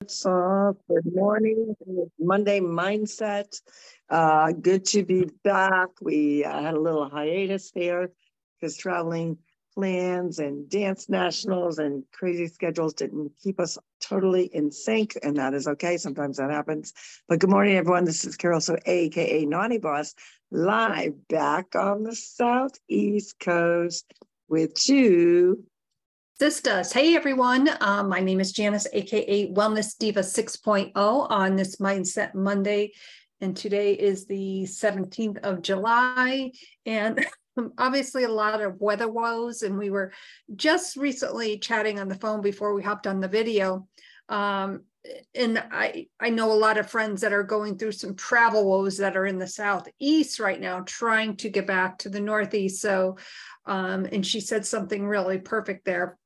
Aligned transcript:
Good 0.00 1.14
morning. 1.14 1.74
Monday 2.18 2.60
mindset. 2.60 3.60
Uh, 4.10 4.52
good 4.52 4.84
to 4.86 5.04
be 5.04 5.24
back. 5.42 5.88
We 6.02 6.44
uh, 6.44 6.62
had 6.62 6.74
a 6.74 6.80
little 6.80 7.08
hiatus 7.08 7.70
there 7.72 8.10
because 8.60 8.76
traveling 8.76 9.38
plans 9.74 10.38
and 10.38 10.68
dance 10.68 11.08
nationals 11.08 11.78
and 11.78 12.04
crazy 12.12 12.46
schedules 12.46 12.92
didn't 12.94 13.32
keep 13.42 13.58
us 13.58 13.78
totally 14.00 14.44
in 14.52 14.70
sync, 14.70 15.16
and 15.22 15.36
that 15.38 15.54
is 15.54 15.66
okay. 15.66 15.96
Sometimes 15.96 16.36
that 16.36 16.50
happens. 16.50 16.92
But 17.26 17.40
good 17.40 17.50
morning, 17.50 17.76
everyone. 17.76 18.04
This 18.04 18.24
is 18.26 18.36
Carol, 18.36 18.60
so 18.60 18.76
AKA 18.84 19.46
Naughty 19.46 19.78
Boss, 19.78 20.14
live 20.50 21.26
back 21.28 21.74
on 21.74 22.02
the 22.02 22.14
Southeast 22.14 23.38
Coast 23.40 24.12
with 24.48 24.74
two 24.74 25.64
Sistas. 26.38 26.92
Hey, 26.92 27.16
everyone. 27.16 27.70
Um, 27.80 28.10
my 28.10 28.20
name 28.20 28.40
is 28.40 28.52
Janice, 28.52 28.86
AKA 28.92 29.54
Wellness 29.54 29.96
Diva 29.96 30.20
6.0 30.20 30.92
on 30.94 31.56
this 31.56 31.76
Mindset 31.76 32.34
Monday. 32.34 32.92
And 33.40 33.56
today 33.56 33.94
is 33.94 34.26
the 34.26 34.64
17th 34.64 35.38
of 35.38 35.62
July. 35.62 36.52
And 36.84 37.24
obviously, 37.78 38.24
a 38.24 38.28
lot 38.28 38.60
of 38.60 38.78
weather 38.82 39.08
woes. 39.08 39.62
And 39.62 39.78
we 39.78 39.88
were 39.88 40.12
just 40.54 40.98
recently 40.98 41.58
chatting 41.58 41.98
on 41.98 42.08
the 42.08 42.16
phone 42.16 42.42
before 42.42 42.74
we 42.74 42.82
hopped 42.82 43.06
on 43.06 43.20
the 43.20 43.28
video. 43.28 43.88
Um, 44.28 44.82
and 45.34 45.64
I, 45.70 46.08
I 46.20 46.28
know 46.28 46.52
a 46.52 46.52
lot 46.52 46.76
of 46.76 46.90
friends 46.90 47.22
that 47.22 47.32
are 47.32 47.44
going 47.44 47.78
through 47.78 47.92
some 47.92 48.14
travel 48.14 48.68
woes 48.68 48.98
that 48.98 49.16
are 49.16 49.24
in 49.24 49.38
the 49.38 49.46
southeast 49.46 50.38
right 50.38 50.60
now, 50.60 50.80
trying 50.80 51.36
to 51.36 51.48
get 51.48 51.66
back 51.66 51.96
to 52.00 52.10
the 52.10 52.20
northeast. 52.20 52.82
So, 52.82 53.16
um, 53.64 54.04
and 54.12 54.26
she 54.26 54.40
said 54.40 54.66
something 54.66 55.06
really 55.06 55.38
perfect 55.38 55.86
there 55.86 56.18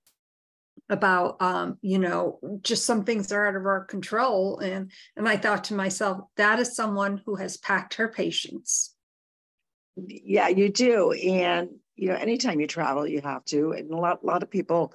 about 0.88 1.40
um, 1.40 1.78
you 1.82 1.98
know 1.98 2.38
just 2.62 2.86
some 2.86 3.04
things 3.04 3.32
are 3.32 3.46
out 3.46 3.56
of 3.56 3.66
our 3.66 3.84
control. 3.84 4.58
And 4.58 4.90
and 5.16 5.28
i 5.28 5.36
thought 5.36 5.64
to 5.64 5.74
myself 5.74 6.20
that 6.36 6.58
is 6.58 6.74
someone 6.74 7.22
who 7.24 7.36
has 7.36 7.56
packed 7.56 7.94
her 7.94 8.08
patience. 8.08 8.94
Yeah 9.96 10.48
you 10.48 10.70
do. 10.70 11.12
And 11.12 11.70
you 11.96 12.08
know 12.08 12.16
anytime 12.16 12.60
you 12.60 12.66
travel 12.66 13.06
you 13.06 13.20
have 13.20 13.44
to. 13.46 13.72
And 13.72 13.90
a 13.90 13.96
lot, 13.96 14.22
a 14.22 14.26
lot 14.26 14.42
of 14.42 14.50
people 14.50 14.94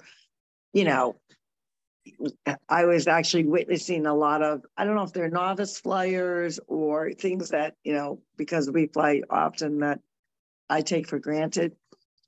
you 0.72 0.84
know 0.84 1.16
i 2.68 2.84
was 2.84 3.06
actually 3.06 3.44
witnessing 3.44 4.06
a 4.06 4.14
lot 4.14 4.42
of 4.42 4.62
i 4.76 4.84
don't 4.84 4.94
know 4.94 5.02
if 5.02 5.12
they're 5.12 5.30
novice 5.30 5.80
flyers 5.80 6.60
or 6.68 7.12
things 7.12 7.48
that 7.48 7.74
you 7.82 7.94
know 7.94 8.20
because 8.36 8.70
we 8.70 8.86
fly 8.86 9.22
often 9.30 9.80
that 9.80 10.00
i 10.68 10.80
take 10.80 11.08
for 11.08 11.18
granted 11.18 11.72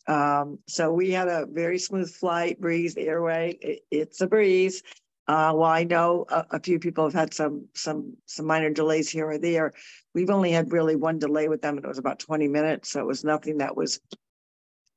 um, 0.08 0.58
so 0.66 0.90
we 0.90 1.10
had 1.10 1.28
a 1.28 1.46
very 1.46 1.78
smooth 1.78 2.10
flight, 2.10 2.58
breeze, 2.58 2.96
airway. 2.96 3.58
It, 3.60 3.80
it's 3.90 4.20
a 4.22 4.26
breeze. 4.26 4.82
Uh, 5.26 5.52
well, 5.54 5.64
I 5.64 5.84
know 5.84 6.24
a, 6.30 6.46
a, 6.52 6.60
few 6.60 6.78
people 6.78 7.04
have 7.04 7.12
had 7.12 7.34
some 7.34 7.66
some 7.74 8.16
some 8.24 8.46
minor 8.46 8.70
delays 8.70 9.10
here 9.10 9.28
or 9.28 9.36
there. 9.36 9.74
We've 10.14 10.30
only 10.30 10.50
had 10.50 10.72
really 10.72 10.96
one 10.96 11.18
delay 11.18 11.48
with 11.48 11.60
them, 11.60 11.76
and 11.76 11.84
it 11.84 11.88
was 11.88 11.98
about 11.98 12.18
20 12.18 12.48
minutes. 12.48 12.88
So 12.88 13.00
it 13.00 13.06
was 13.06 13.22
nothing 13.22 13.58
that 13.58 13.76
was 13.76 14.00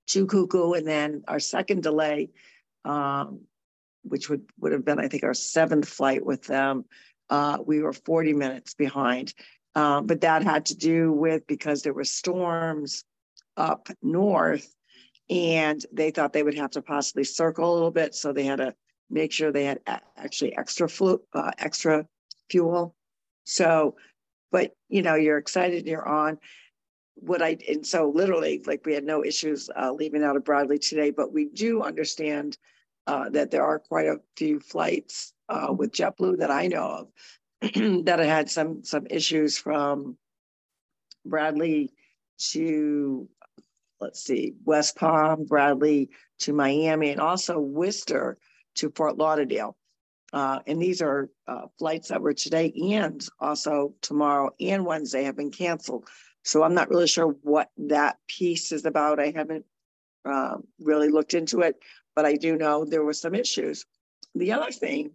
too 0.07 0.25
cuckoo. 0.25 0.71
And 0.71 0.87
then 0.87 1.23
our 1.27 1.41
second 1.41 1.83
delay, 1.83 2.29
um, 2.85 3.41
which 4.03 4.29
would 4.29 4.43
would 4.61 4.71
have 4.71 4.85
been, 4.85 4.99
I 4.99 5.09
think, 5.09 5.25
our 5.25 5.33
seventh 5.33 5.89
flight 5.89 6.25
with 6.25 6.45
them, 6.45 6.85
uh, 7.29 7.57
we 7.65 7.81
were 7.81 7.91
40 7.91 8.31
minutes 8.31 8.73
behind. 8.73 9.33
Uh, 9.75 9.99
but 9.99 10.21
that 10.21 10.43
had 10.43 10.67
to 10.67 10.75
do 10.75 11.11
with 11.11 11.45
because 11.47 11.81
there 11.81 11.93
were 11.93 12.05
storms 12.05 13.03
up 13.57 13.89
north 14.01 14.73
and 15.31 15.85
they 15.93 16.11
thought 16.11 16.33
they 16.33 16.43
would 16.43 16.57
have 16.57 16.71
to 16.71 16.81
possibly 16.81 17.23
circle 17.23 17.71
a 17.71 17.73
little 17.73 17.89
bit, 17.89 18.13
so 18.13 18.33
they 18.33 18.43
had 18.43 18.57
to 18.57 18.75
make 19.09 19.31
sure 19.31 19.51
they 19.51 19.63
had 19.63 19.79
actually 20.17 20.55
extra 20.57 20.89
flu, 20.89 21.21
uh, 21.33 21.51
extra 21.57 22.05
fuel. 22.49 22.93
So, 23.45 23.95
but 24.51 24.75
you 24.89 25.01
know, 25.01 25.15
you're 25.15 25.37
excited, 25.37 25.87
you're 25.87 26.07
on. 26.07 26.37
What 27.15 27.41
I 27.41 27.57
and 27.69 27.85
so 27.85 28.09
literally, 28.09 28.61
like 28.65 28.85
we 28.85 28.93
had 28.93 29.05
no 29.05 29.23
issues 29.23 29.69
uh, 29.73 29.93
leaving 29.93 30.23
out 30.23 30.35
of 30.35 30.43
Bradley 30.43 30.79
today, 30.79 31.11
but 31.11 31.31
we 31.31 31.45
do 31.45 31.81
understand 31.81 32.57
uh, 33.07 33.29
that 33.29 33.51
there 33.51 33.65
are 33.65 33.79
quite 33.79 34.07
a 34.07 34.19
few 34.35 34.59
flights 34.59 35.33
uh, 35.47 35.71
with 35.71 35.91
JetBlue 35.91 36.39
that 36.39 36.51
I 36.51 36.67
know 36.67 37.07
of 37.61 37.73
that 38.05 38.19
had 38.19 38.49
some 38.49 38.83
some 38.83 39.07
issues 39.09 39.57
from 39.57 40.17
Bradley 41.25 41.93
to 42.51 43.29
let's 44.01 44.23
see, 44.23 44.55
West 44.65 44.97
Palm, 44.97 45.45
Bradley 45.45 46.09
to 46.39 46.53
Miami, 46.53 47.11
and 47.11 47.21
also 47.21 47.59
Worcester 47.59 48.37
to 48.75 48.89
Fort 48.89 49.17
Lauderdale. 49.17 49.77
Uh, 50.33 50.59
and 50.65 50.81
these 50.81 51.01
are 51.01 51.29
uh, 51.47 51.67
flights 51.77 52.07
that 52.07 52.21
were 52.21 52.33
today 52.33 52.73
and 52.93 53.25
also 53.39 53.93
tomorrow 54.01 54.49
and 54.59 54.85
Wednesday 54.85 55.23
have 55.23 55.35
been 55.35 55.51
canceled. 55.51 56.07
So 56.43 56.63
I'm 56.63 56.73
not 56.73 56.89
really 56.89 57.07
sure 57.07 57.35
what 57.43 57.69
that 57.77 58.17
piece 58.27 58.71
is 58.71 58.85
about. 58.85 59.19
I 59.19 59.33
haven't 59.35 59.65
uh, 60.25 60.57
really 60.79 61.09
looked 61.09 61.33
into 61.33 61.61
it, 61.61 61.75
but 62.15 62.25
I 62.25 62.35
do 62.35 62.55
know 62.55 62.85
there 62.85 63.03
were 63.03 63.13
some 63.13 63.35
issues. 63.35 63.85
The 64.33 64.53
other 64.53 64.71
thing 64.71 65.11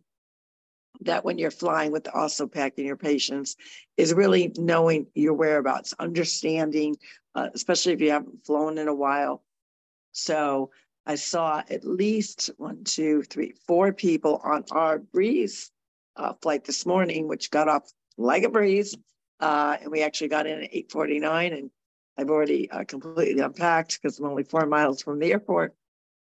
that 1.03 1.24
when 1.24 1.38
you're 1.38 1.50
flying 1.50 1.92
with 1.92 2.08
also 2.14 2.47
packing 2.47 2.86
your 2.86 2.97
patients 2.97 3.56
is 3.97 4.14
really 4.14 4.53
knowing 4.56 5.06
your 5.14 5.34
whereabouts, 5.34 5.94
understanding, 5.98 6.97
uh, 7.36 7.50
especially 7.54 7.92
if 7.92 8.00
you 8.00 8.10
haven't 8.10 8.44
flown 8.44 8.78
in 8.78 8.88
a 8.88 8.94
while. 8.94 9.44
So 10.12 10.70
I 11.04 11.16
saw 11.16 11.62
at 11.69 11.84
least 11.84 12.50
one, 12.56 12.82
two, 12.84 13.22
three, 13.22 13.54
four 13.66 13.92
people 13.92 14.41
on 14.42 14.64
our 14.72 14.98
breeze 14.98 15.70
uh, 16.16 16.32
flight 16.41 16.64
this 16.64 16.86
morning, 16.86 17.28
which 17.28 17.50
got 17.50 17.69
off 17.69 17.92
like 18.16 18.42
a 18.42 18.48
breeze. 18.48 18.97
Uh, 19.38 19.76
and 19.82 19.92
we 19.92 20.02
actually 20.02 20.28
got 20.28 20.47
in 20.47 20.62
at 20.62 20.74
849 20.74 21.52
and 21.52 21.70
I've 22.16 22.30
already 22.30 22.70
uh, 22.70 22.84
completely 22.84 23.42
unpacked 23.42 24.00
because 24.00 24.18
I'm 24.18 24.24
only 24.24 24.44
four 24.44 24.64
miles 24.64 25.03
from 25.03 25.18
the 25.18 25.30
airport 25.30 25.76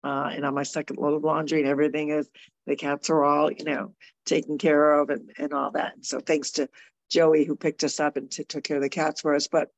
uh, 0.04 0.30
and 0.34 0.44
on 0.44 0.54
my 0.54 0.62
second 0.62 0.98
load 0.98 1.14
of 1.14 1.24
laundry 1.24 1.60
and 1.60 1.68
everything 1.68 2.10
is 2.10 2.28
the 2.66 2.76
cats 2.76 3.08
are 3.08 3.24
all 3.24 3.50
you 3.50 3.64
know 3.64 3.94
taken 4.26 4.58
care 4.58 5.00
of 5.00 5.08
and, 5.08 5.30
and 5.38 5.54
all 5.54 5.70
that 5.70 5.94
and 5.94 6.04
so 6.04 6.20
thanks 6.20 6.50
to 6.52 6.68
joey 7.10 7.44
who 7.44 7.56
picked 7.56 7.84
us 7.84 8.00
up 8.00 8.18
and 8.18 8.30
t- 8.30 8.44
took 8.44 8.64
care 8.64 8.76
of 8.76 8.82
the 8.82 8.88
cats 8.88 9.22
for 9.22 9.34
us 9.34 9.48
but 9.48 9.70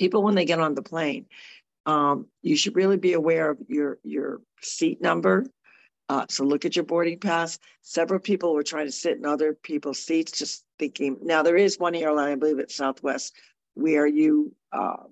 people 0.00 0.22
when 0.24 0.34
they 0.34 0.44
get 0.44 0.60
on 0.60 0.74
the 0.74 0.82
plane 0.82 1.26
um, 1.86 2.26
you 2.42 2.56
should 2.56 2.76
really 2.76 2.96
be 2.96 3.12
aware 3.12 3.50
of 3.50 3.58
your 3.68 3.98
your 4.02 4.40
seat 4.62 5.00
number 5.00 5.46
uh, 6.08 6.26
so 6.28 6.44
look 6.44 6.64
at 6.64 6.74
your 6.74 6.84
boarding 6.84 7.20
pass 7.20 7.58
several 7.82 8.18
people 8.18 8.54
were 8.54 8.64
trying 8.64 8.86
to 8.86 8.92
sit 8.92 9.16
in 9.16 9.24
other 9.24 9.54
people's 9.54 10.02
seats 10.02 10.32
just 10.32 10.64
thinking 10.78 11.16
now 11.22 11.42
there 11.42 11.56
is 11.56 11.78
one 11.78 11.94
airline 11.94 12.32
i 12.32 12.34
believe 12.34 12.58
it's 12.58 12.76
southwest 12.76 13.34
where 13.74 14.06
you 14.06 14.52
uh, 14.72 15.04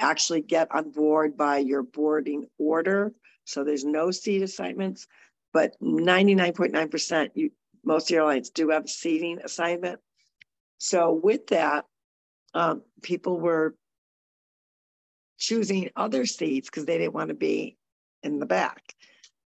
actually 0.00 0.40
get 0.40 0.74
on 0.74 0.90
board 0.90 1.36
by 1.36 1.58
your 1.58 1.82
boarding 1.82 2.46
order. 2.58 3.12
So 3.44 3.62
there's 3.62 3.84
no 3.84 4.10
seat 4.10 4.42
assignments, 4.42 5.06
but 5.52 5.76
99.9% 5.82 7.30
you 7.34 7.50
most 7.82 8.12
airlines 8.12 8.50
do 8.50 8.68
have 8.68 8.84
a 8.84 8.88
seating 8.88 9.38
assignment. 9.42 10.00
So 10.76 11.12
with 11.12 11.46
that, 11.46 11.86
um, 12.52 12.82
people 13.02 13.40
were 13.40 13.74
choosing 15.40 15.90
other 15.96 16.26
seats 16.26 16.68
because 16.68 16.84
they 16.84 16.98
didn't 16.98 17.14
want 17.14 17.28
to 17.28 17.34
be 17.34 17.76
in 18.22 18.38
the 18.38 18.46
back. 18.46 18.94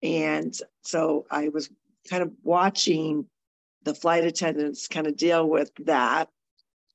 And 0.01 0.55
so 0.83 1.25
I 1.29 1.49
was 1.49 1.69
kind 2.09 2.23
of 2.23 2.31
watching 2.43 3.25
the 3.83 3.93
flight 3.93 4.23
attendants 4.23 4.87
kind 4.87 5.07
of 5.07 5.17
deal 5.17 5.47
with 5.47 5.71
that. 5.85 6.29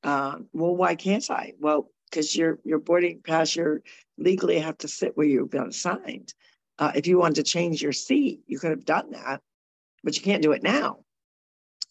Uh, 0.03 0.37
well, 0.53 0.75
why 0.75 0.95
can't 0.95 1.29
I? 1.31 1.53
Well, 1.61 1.91
because 2.09 2.35
your 2.35 2.59
your 2.65 2.79
boarding 2.79 3.21
pass, 3.23 3.57
you 3.57 3.83
legally 4.17 4.61
have 4.61 4.79
to 4.79 4.89
sit 4.89 5.17
where 5.17 5.27
you've 5.27 5.51
been 5.51 5.67
assigned. 5.69 6.33
Uh, 6.79 6.93
if 6.95 7.07
you 7.07 7.19
wanted 7.19 7.37
to 7.37 7.43
change 7.43 7.83
your 7.83 7.93
seat, 7.93 8.41
you 8.47 8.59
could 8.59 8.71
have 8.71 8.85
done 8.85 9.11
that, 9.11 9.41
but 10.05 10.17
you 10.17 10.23
can't 10.23 10.43
do 10.43 10.53
it 10.53 10.63
now. 10.63 10.99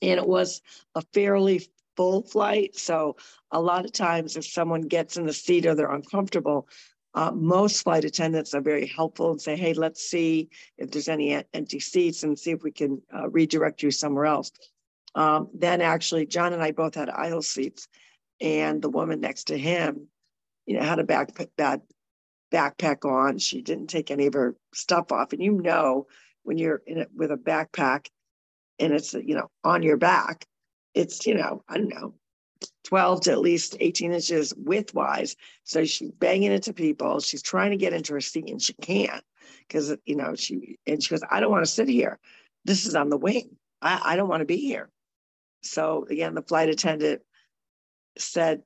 And 0.01 0.19
it 0.19 0.27
was 0.27 0.61
a 0.93 1.01
fairly 1.13 1.67
full 1.95 2.23
flight, 2.23 2.77
so 2.77 3.15
a 3.51 3.59
lot 3.59 3.85
of 3.85 3.91
times 3.91 4.37
if 4.37 4.45
someone 4.45 4.81
gets 4.81 5.17
in 5.17 5.25
the 5.25 5.33
seat 5.33 5.65
or 5.65 5.75
they're 5.75 5.91
uncomfortable, 5.91 6.67
uh, 7.13 7.31
most 7.31 7.83
flight 7.83 8.03
attendants 8.03 8.53
are 8.53 8.61
very 8.61 8.85
helpful 8.85 9.31
and 9.31 9.41
say, 9.41 9.55
"Hey, 9.55 9.73
let's 9.73 10.01
see 10.01 10.49
if 10.77 10.91
there's 10.91 11.07
any 11.07 11.43
empty 11.53 11.79
seats 11.79 12.23
and 12.23 12.37
see 12.37 12.51
if 12.51 12.63
we 12.63 12.71
can 12.71 13.01
uh, 13.13 13.29
redirect 13.29 13.83
you 13.83 13.91
somewhere 13.91 14.25
else." 14.25 14.51
Um, 15.15 15.49
then 15.53 15.81
actually, 15.81 16.25
John 16.25 16.53
and 16.53 16.61
I 16.61 16.71
both 16.71 16.95
had 16.95 17.09
aisle 17.09 17.41
seats, 17.41 17.87
and 18.41 18.81
the 18.81 18.89
woman 18.89 19.21
next 19.21 19.45
to 19.45 19.57
him, 19.57 20.07
you 20.65 20.77
know, 20.77 20.83
had 20.83 20.99
a 20.99 21.03
backpack 21.05 21.49
bad 21.55 21.81
backpack 22.51 23.05
on. 23.09 23.37
She 23.37 23.61
didn't 23.61 23.87
take 23.87 24.11
any 24.11 24.27
of 24.27 24.33
her 24.33 24.55
stuff 24.73 25.11
off, 25.11 25.31
and 25.33 25.41
you 25.41 25.53
know 25.53 26.07
when 26.43 26.57
you're 26.57 26.81
in 26.85 26.99
it 26.99 27.09
with 27.15 27.31
a 27.31 27.37
backpack 27.37 28.07
and 28.79 28.93
it's 28.93 29.13
you 29.13 29.35
know 29.35 29.49
on 29.63 29.83
your 29.83 29.97
back, 29.97 30.45
it's 30.95 31.25
you 31.27 31.35
know 31.35 31.63
I 31.69 31.77
don't 31.77 31.89
know. 31.89 32.15
12 32.85 33.21
to 33.21 33.31
at 33.31 33.39
least 33.39 33.75
18 33.79 34.13
inches 34.13 34.53
widthwise. 34.53 35.35
So 35.63 35.85
she's 35.85 36.11
banging 36.11 36.51
into 36.51 36.73
people. 36.73 37.19
She's 37.19 37.41
trying 37.41 37.71
to 37.71 37.77
get 37.77 37.93
into 37.93 38.13
her 38.13 38.21
seat 38.21 38.49
and 38.49 38.61
she 38.61 38.73
can't 38.73 39.23
because, 39.67 39.95
you 40.05 40.15
know, 40.15 40.35
she, 40.35 40.77
and 40.87 41.03
she 41.03 41.09
goes, 41.09 41.21
I 41.29 41.39
don't 41.39 41.51
want 41.51 41.65
to 41.65 41.71
sit 41.71 41.87
here. 41.87 42.19
This 42.63 42.85
is 42.85 42.95
on 42.95 43.09
the 43.09 43.17
wing. 43.17 43.57
I, 43.81 44.01
I 44.03 44.15
don't 44.15 44.29
want 44.29 44.41
to 44.41 44.45
be 44.45 44.57
here. 44.57 44.89
So 45.61 46.05
again, 46.09 46.35
the 46.35 46.41
flight 46.41 46.69
attendant 46.69 47.21
said, 48.17 48.61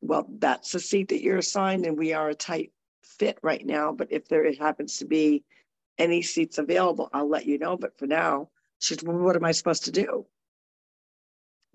well, 0.00 0.26
that's 0.38 0.72
the 0.72 0.80
seat 0.80 1.08
that 1.08 1.22
you're 1.22 1.38
assigned, 1.38 1.86
and 1.86 1.96
we 1.96 2.12
are 2.12 2.28
a 2.28 2.34
tight 2.34 2.72
fit 3.02 3.38
right 3.42 3.64
now. 3.64 3.92
But 3.92 4.08
if 4.10 4.28
there 4.28 4.50
happens 4.52 4.98
to 4.98 5.06
be 5.06 5.44
any 5.98 6.20
seats 6.20 6.58
available, 6.58 7.08
I'll 7.12 7.28
let 7.28 7.46
you 7.46 7.58
know. 7.58 7.78
But 7.78 7.98
for 7.98 8.06
now, 8.06 8.50
she's, 8.80 9.02
well, 9.02 9.16
what 9.16 9.36
am 9.36 9.44
I 9.44 9.52
supposed 9.52 9.84
to 9.86 9.92
do? 9.92 10.26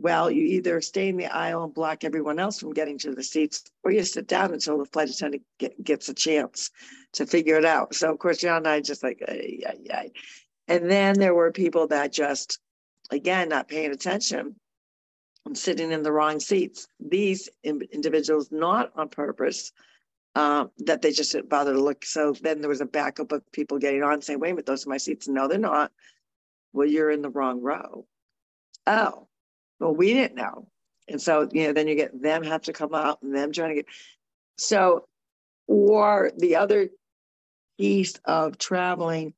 Well, 0.02 0.32
you 0.32 0.46
either 0.46 0.80
stay 0.80 1.10
in 1.10 1.18
the 1.18 1.26
aisle 1.26 1.66
and 1.66 1.74
block 1.74 2.06
everyone 2.06 2.40
else 2.40 2.60
from 2.60 2.74
getting 2.74 2.98
to 3.00 3.14
the 3.14 3.24
seats, 3.24 3.66
or 3.84 3.92
you 3.92 4.04
sit 4.04 4.28
down 4.28 4.54
until 4.54 4.78
the 4.78 4.86
flight 4.86 5.10
attendant 5.10 5.44
get, 5.58 5.84
gets 5.84 6.08
a 6.08 6.14
chance 6.14 6.72
to 7.14 7.26
figure 7.26 7.58
it 7.58 7.66
out. 7.66 7.94
So, 7.94 8.10
of 8.10 8.18
course, 8.18 8.38
John 8.38 8.58
and 8.58 8.68
I 8.68 8.80
just 8.80 9.04
like, 9.04 9.22
ay, 9.28 9.60
ay, 9.68 9.78
ay. 9.94 10.12
and 10.70 10.90
then 10.90 11.20
there 11.20 11.36
were 11.36 11.52
people 11.52 11.88
that 11.88 12.14
just, 12.14 12.60
again, 13.12 13.50
not 13.50 13.68
paying 13.68 13.92
attention 13.92 14.56
and 15.46 15.58
sitting 15.58 15.92
in 15.92 16.02
the 16.02 16.14
wrong 16.14 16.40
seats. 16.40 16.88
These 17.02 17.50
individuals, 17.64 18.54
not 18.54 18.94
on 18.96 19.10
purpose, 19.10 19.74
uh, 20.36 20.68
that 20.78 21.02
they 21.02 21.12
just 21.12 21.34
didn't 21.34 21.50
bother 21.50 21.74
to 21.74 21.82
look. 21.82 22.06
So 22.06 22.34
then 22.42 22.62
there 22.62 22.70
was 22.70 22.82
a 22.82 22.86
backup 22.86 23.34
of 23.34 23.52
people 23.52 23.80
getting 23.80 24.04
on 24.04 24.22
saying, 24.22 24.40
wait 24.40 24.52
a 24.52 24.54
minute, 24.54 24.66
those 24.66 24.86
are 24.86 24.90
my 24.90 24.98
seats. 24.98 25.28
No, 25.28 25.50
they're 25.50 25.58
not. 25.58 25.92
Well, 26.72 26.88
you're 26.88 27.12
in 27.12 27.22
the 27.22 27.30
wrong 27.30 27.62
row. 27.62 28.06
Oh, 28.88 29.29
well, 29.80 29.96
we 29.96 30.14
didn't 30.14 30.36
know. 30.36 30.68
And 31.08 31.22
so, 31.22 31.50
you 31.52 31.68
know, 31.68 31.74
then 31.74 31.88
you 31.88 31.96
get 31.96 32.22
them 32.22 32.44
have 32.44 32.64
to 32.64 32.74
come 32.74 32.94
out 32.94 33.22
and 33.22 33.34
them 33.34 33.52
trying 33.52 33.70
to 33.70 33.76
get. 33.76 33.86
So, 34.58 35.06
or 35.68 36.32
the 36.38 36.58
other 36.58 36.90
piece 37.80 38.16
of 38.26 38.58
traveling, 38.58 39.34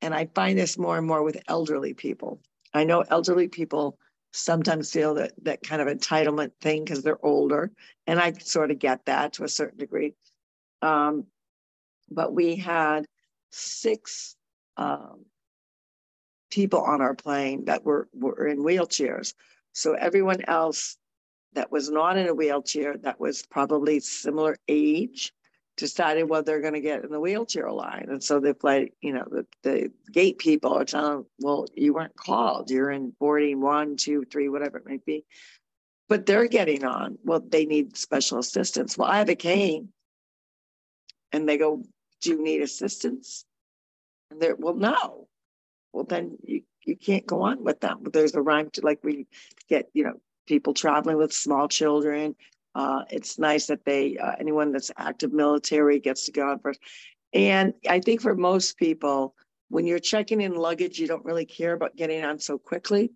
and 0.00 0.14
I 0.14 0.26
find 0.26 0.58
this 0.58 0.78
more 0.78 0.96
and 0.96 1.06
more 1.06 1.22
with 1.22 1.42
elderly 1.48 1.94
people. 1.94 2.40
I 2.72 2.84
know 2.84 3.00
elderly 3.00 3.48
people 3.48 3.98
sometimes 4.32 4.92
feel 4.92 5.14
that 5.14 5.32
that 5.42 5.62
kind 5.62 5.80
of 5.80 5.88
entitlement 5.88 6.52
thing 6.60 6.84
because 6.84 7.02
they're 7.02 7.24
older, 7.24 7.70
and 8.06 8.20
I 8.20 8.32
sort 8.32 8.70
of 8.70 8.78
get 8.78 9.04
that 9.06 9.34
to 9.34 9.44
a 9.44 9.48
certain 9.48 9.78
degree. 9.78 10.14
Um, 10.82 11.26
but 12.10 12.32
we 12.32 12.56
had 12.56 13.06
six 13.50 14.36
um, 14.76 15.24
people 16.50 16.80
on 16.80 17.00
our 17.00 17.14
plane 17.14 17.64
that 17.66 17.84
were, 17.84 18.08
were 18.12 18.46
in 18.46 18.58
wheelchairs. 18.58 19.34
So 19.72 19.94
everyone 19.94 20.42
else 20.46 20.96
that 21.54 21.72
was 21.72 21.90
not 21.90 22.16
in 22.16 22.28
a 22.28 22.34
wheelchair, 22.34 22.96
that 22.98 23.18
was 23.20 23.42
probably 23.50 24.00
similar 24.00 24.56
age, 24.68 25.32
decided 25.76 26.24
what 26.24 26.46
they're 26.46 26.60
going 26.60 26.74
to 26.74 26.80
get 26.80 27.04
in 27.04 27.10
the 27.10 27.20
wheelchair 27.20 27.70
line. 27.70 28.06
And 28.08 28.22
so 28.22 28.40
they 28.40 28.52
play, 28.52 28.92
you 29.00 29.12
know, 29.12 29.26
the, 29.30 29.46
the 29.62 29.92
gate 30.12 30.38
people 30.38 30.72
are 30.74 30.84
telling 30.84 31.18
them, 31.18 31.26
well, 31.40 31.66
you 31.74 31.94
weren't 31.94 32.16
called. 32.16 32.70
You're 32.70 32.90
in 32.90 33.12
boarding 33.18 33.60
one, 33.60 33.96
two, 33.96 34.24
three, 34.24 34.48
whatever 34.48 34.78
it 34.78 34.88
might 34.88 35.04
be. 35.04 35.24
But 36.08 36.24
they're 36.24 36.46
getting 36.46 36.84
on. 36.84 37.18
Well, 37.24 37.40
they 37.40 37.66
need 37.66 37.96
special 37.96 38.38
assistance. 38.38 38.96
Well, 38.96 39.10
I 39.10 39.18
have 39.18 39.28
a 39.28 39.34
cane. 39.34 39.88
And 41.32 41.48
they 41.48 41.58
go, 41.58 41.82
do 42.22 42.30
you 42.30 42.42
need 42.42 42.62
assistance? 42.62 43.44
And 44.30 44.40
they're, 44.40 44.56
well, 44.56 44.74
no 44.74 45.28
well 45.96 46.04
then 46.04 46.36
you, 46.44 46.60
you 46.84 46.94
can't 46.94 47.26
go 47.26 47.40
on 47.40 47.64
with 47.64 47.80
them. 47.80 48.02
There's 48.12 48.34
a 48.34 48.42
rhyme 48.42 48.68
to 48.74 48.82
like 48.82 49.00
we 49.02 49.26
get, 49.66 49.88
you 49.94 50.04
know, 50.04 50.20
people 50.46 50.74
traveling 50.74 51.16
with 51.16 51.32
small 51.32 51.68
children. 51.68 52.36
Uh, 52.74 53.04
it's 53.10 53.38
nice 53.38 53.66
that 53.68 53.86
they 53.86 54.18
uh, 54.18 54.34
anyone 54.38 54.72
that's 54.72 54.92
active 54.98 55.32
military 55.32 55.98
gets 55.98 56.26
to 56.26 56.32
go 56.32 56.50
on 56.50 56.58
first. 56.58 56.80
And 57.32 57.72
I 57.88 58.00
think 58.00 58.20
for 58.20 58.34
most 58.34 58.76
people, 58.76 59.34
when 59.70 59.86
you're 59.86 59.98
checking 59.98 60.42
in 60.42 60.54
luggage, 60.54 60.98
you 60.98 61.08
don't 61.08 61.24
really 61.24 61.46
care 61.46 61.72
about 61.72 61.96
getting 61.96 62.22
on 62.22 62.38
so 62.38 62.58
quickly. 62.58 63.10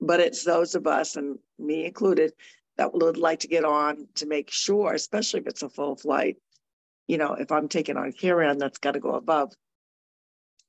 But 0.00 0.20
it's 0.20 0.44
those 0.44 0.76
of 0.76 0.86
us, 0.86 1.16
and 1.16 1.36
me 1.58 1.84
included, 1.84 2.32
that 2.78 2.94
would 2.94 3.16
like 3.16 3.40
to 3.40 3.48
get 3.48 3.64
on 3.64 4.06
to 4.14 4.26
make 4.26 4.50
sure, 4.52 4.94
especially 4.94 5.40
if 5.40 5.48
it's 5.48 5.64
a 5.64 5.68
full 5.68 5.96
flight. 5.96 6.36
You 7.08 7.18
know, 7.18 7.34
if 7.34 7.50
I'm 7.50 7.66
taking 7.66 7.96
on 7.96 8.12
carry-on, 8.12 8.58
that's 8.58 8.78
got 8.78 8.92
to 8.92 9.00
go 9.00 9.14
above. 9.16 9.52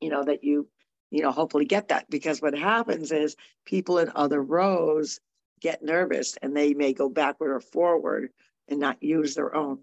You 0.02 0.10
know 0.10 0.24
that 0.25 0.44
you 0.44 0.68
you 1.12 1.22
know, 1.22 1.31
hopefully 1.31 1.66
get 1.66 1.90
that 1.90 2.10
because 2.10 2.42
what 2.42 2.58
happens 2.58 3.12
is 3.12 3.36
people 3.66 4.00
in 4.00 4.12
other 4.16 4.42
rows 4.42 5.19
get 5.60 5.84
nervous 5.84 6.38
and 6.42 6.56
they 6.56 6.74
may 6.74 6.94
go 6.94 7.10
backward 7.10 7.52
or 7.52 7.60
forward 7.60 8.31
and 8.69 8.80
not 8.80 9.04
use 9.04 9.36
their 9.36 9.54
own 9.54 9.80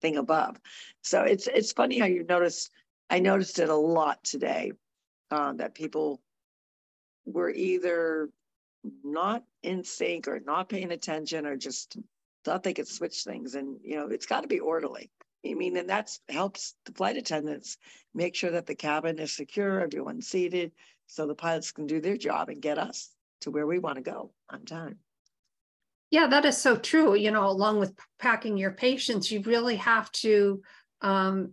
thing 0.00 0.16
above. 0.16 0.58
So 1.02 1.22
it's 1.22 1.48
it's 1.48 1.72
funny 1.72 1.98
how 1.98 2.06
you 2.06 2.24
notice. 2.24 2.70
I 3.10 3.18
noticed 3.18 3.58
it 3.58 3.68
a 3.68 3.74
lot 3.74 4.22
today 4.24 4.72
uh, 5.30 5.52
that 5.54 5.74
people 5.74 6.20
were 7.26 7.50
either 7.50 8.30
not 9.02 9.44
in 9.62 9.84
sync 9.84 10.28
or 10.28 10.40
not 10.40 10.68
paying 10.68 10.92
attention 10.92 11.46
or 11.46 11.56
just 11.56 11.96
thought 12.44 12.62
they 12.62 12.74
could 12.74 12.88
switch 12.88 13.24
things. 13.24 13.54
And 13.54 13.78
you 13.82 13.96
know, 13.96 14.08
it's 14.08 14.26
got 14.26 14.42
to 14.42 14.48
be 14.48 14.60
orderly. 14.60 15.10
I 15.46 15.54
mean, 15.54 15.76
and 15.76 15.90
that 15.90 16.16
helps 16.28 16.74
the 16.86 16.92
flight 16.92 17.16
attendants 17.16 17.76
make 18.14 18.34
sure 18.34 18.52
that 18.52 18.66
the 18.66 18.74
cabin 18.74 19.18
is 19.18 19.32
secure, 19.32 19.80
everyone's 19.80 20.28
seated, 20.28 20.72
so 21.06 21.26
the 21.26 21.34
pilots 21.34 21.72
can 21.72 21.86
do 21.86 22.00
their 22.00 22.16
job 22.16 22.48
and 22.48 22.62
get 22.62 22.78
us 22.78 23.10
to 23.42 23.50
where 23.50 23.66
we 23.66 23.78
want 23.78 23.96
to 23.96 24.02
go 24.02 24.32
on 24.48 24.64
time. 24.64 24.98
Yeah, 26.10 26.28
that 26.28 26.44
is 26.44 26.56
so 26.56 26.76
true. 26.76 27.14
You 27.14 27.30
know, 27.30 27.46
along 27.48 27.80
with 27.80 27.92
packing 28.18 28.56
your 28.56 28.70
patients, 28.70 29.30
you 29.30 29.40
really 29.42 29.76
have 29.76 30.10
to, 30.12 30.62
um, 31.00 31.52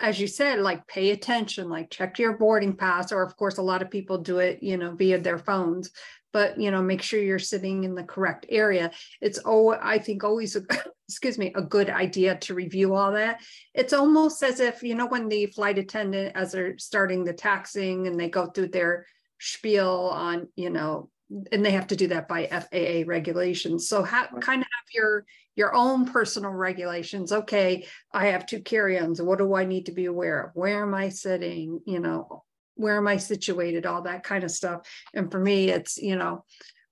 as 0.00 0.20
you 0.20 0.26
said, 0.26 0.60
like 0.60 0.86
pay 0.86 1.10
attention, 1.10 1.68
like 1.68 1.90
check 1.90 2.18
your 2.18 2.36
boarding 2.36 2.76
pass, 2.76 3.12
or 3.12 3.22
of 3.22 3.36
course, 3.36 3.58
a 3.58 3.62
lot 3.62 3.82
of 3.82 3.90
people 3.90 4.18
do 4.18 4.38
it, 4.38 4.62
you 4.62 4.76
know, 4.76 4.94
via 4.94 5.18
their 5.18 5.38
phones 5.38 5.90
but 6.32 6.58
you 6.58 6.70
know 6.70 6.82
make 6.82 7.02
sure 7.02 7.20
you're 7.20 7.38
sitting 7.38 7.84
in 7.84 7.94
the 7.94 8.02
correct 8.02 8.46
area. 8.48 8.90
It's 9.20 9.38
oh 9.44 9.70
i 9.80 9.98
think 9.98 10.24
always 10.24 10.56
a, 10.56 10.62
excuse 11.08 11.38
me 11.38 11.52
a 11.54 11.62
good 11.62 11.90
idea 11.90 12.36
to 12.38 12.54
review 12.54 12.94
all 12.94 13.12
that. 13.12 13.42
It's 13.74 13.92
almost 13.92 14.42
as 14.42 14.60
if 14.60 14.82
you 14.82 14.94
know 14.94 15.06
when 15.06 15.28
the 15.28 15.46
flight 15.46 15.78
attendant 15.78 16.32
as 16.34 16.52
they're 16.52 16.78
starting 16.78 17.24
the 17.24 17.32
taxing 17.32 18.06
and 18.06 18.18
they 18.18 18.28
go 18.28 18.46
through 18.46 18.68
their 18.68 19.06
spiel 19.38 20.10
on 20.12 20.48
you 20.56 20.70
know 20.70 21.10
and 21.50 21.64
they 21.64 21.72
have 21.72 21.86
to 21.88 21.96
do 21.96 22.08
that 22.08 22.28
by 22.28 22.46
FAA 22.46 23.04
regulations. 23.06 23.88
So 23.88 24.02
have, 24.02 24.30
right. 24.32 24.42
kind 24.42 24.62
of 24.62 24.66
have 24.66 24.94
your 24.94 25.24
your 25.54 25.74
own 25.74 26.06
personal 26.06 26.50
regulations. 26.50 27.30
Okay, 27.30 27.86
I 28.12 28.26
have 28.28 28.46
two 28.46 28.60
carry-ons. 28.60 29.20
What 29.20 29.38
do 29.38 29.54
I 29.54 29.64
need 29.64 29.86
to 29.86 29.92
be 29.92 30.06
aware 30.06 30.44
of? 30.44 30.50
Where 30.54 30.82
am 30.82 30.94
I 30.94 31.10
sitting? 31.10 31.80
You 31.84 32.00
know, 32.00 32.44
where 32.74 32.96
am 32.96 33.06
I 33.06 33.16
situated, 33.16 33.86
all 33.86 34.02
that 34.02 34.24
kind 34.24 34.44
of 34.44 34.50
stuff. 34.50 34.88
And 35.14 35.30
for 35.30 35.38
me, 35.38 35.68
it's, 35.68 35.98
you 35.98 36.16
know, 36.16 36.44